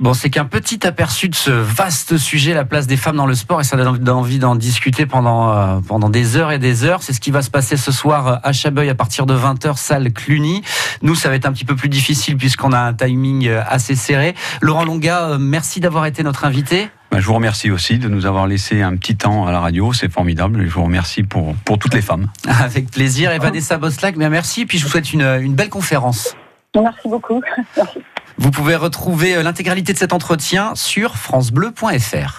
Bon, 0.00 0.14
c'est 0.14 0.30
qu'un 0.30 0.46
petit 0.46 0.86
aperçu 0.86 1.28
de 1.28 1.34
ce 1.34 1.50
vaste 1.50 2.16
sujet, 2.16 2.54
la 2.54 2.64
place 2.64 2.86
des 2.86 2.96
femmes 2.96 3.16
dans 3.16 3.26
le 3.26 3.34
sport, 3.34 3.60
et 3.60 3.64
ça 3.64 3.76
donne 3.76 4.08
envie 4.08 4.38
d'en 4.38 4.54
discuter 4.54 5.04
pendant, 5.04 5.52
euh, 5.52 5.80
pendant 5.86 6.08
des 6.08 6.38
heures 6.38 6.52
et 6.52 6.58
des 6.58 6.84
heures. 6.84 7.02
C'est 7.02 7.12
ce 7.12 7.20
qui 7.20 7.30
va 7.30 7.42
se 7.42 7.50
passer 7.50 7.76
ce 7.76 7.92
soir 7.92 8.26
euh, 8.26 8.36
à 8.42 8.54
Chabeuil 8.54 8.88
à 8.88 8.94
partir 8.94 9.26
de 9.26 9.36
20h, 9.36 9.76
salle 9.76 10.10
Cluny. 10.10 10.62
Nous, 11.02 11.14
ça 11.14 11.28
va 11.28 11.34
être 11.34 11.44
un 11.44 11.52
petit 11.52 11.66
peu 11.66 11.76
plus 11.76 11.90
difficile 11.90 12.38
puisqu'on 12.38 12.72
a 12.72 12.78
un 12.78 12.94
timing 12.94 13.46
euh, 13.46 13.60
assez 13.68 13.94
serré. 13.94 14.34
Laurent 14.62 14.86
Longa, 14.86 15.36
merci 15.38 15.80
d'avoir 15.80 16.06
été 16.06 16.22
notre 16.22 16.46
invité. 16.46 16.88
Ben, 17.10 17.20
je 17.20 17.26
vous 17.26 17.34
remercie 17.34 17.70
aussi 17.70 17.98
de 17.98 18.08
nous 18.08 18.24
avoir 18.24 18.46
laissé 18.46 18.80
un 18.80 18.96
petit 18.96 19.16
temps 19.16 19.46
à 19.46 19.52
la 19.52 19.60
radio, 19.60 19.92
c'est 19.92 20.10
formidable. 20.10 20.62
Et 20.62 20.66
je 20.66 20.72
vous 20.72 20.84
remercie 20.84 21.24
pour, 21.24 21.54
pour 21.66 21.78
toutes 21.78 21.92
les 21.92 22.00
femmes. 22.00 22.28
Avec 22.48 22.90
plaisir. 22.90 23.32
Et 23.32 23.38
Vanessa 23.38 23.76
Boslac, 23.76 24.16
bien 24.16 24.30
merci. 24.30 24.64
Puis 24.64 24.78
je 24.78 24.84
vous 24.84 24.90
souhaite 24.90 25.12
une, 25.12 25.40
une 25.42 25.54
belle 25.54 25.68
conférence. 25.68 26.34
Merci 26.74 27.08
beaucoup. 27.08 27.40
Vous 28.38 28.50
pouvez 28.50 28.76
retrouver 28.76 29.36
euh, 29.36 29.42
l'intégralité 29.42 29.92
de 29.92 29.98
cet 29.98 30.12
entretien 30.12 30.74
sur 30.74 31.16
francebleu.fr. 31.16 32.38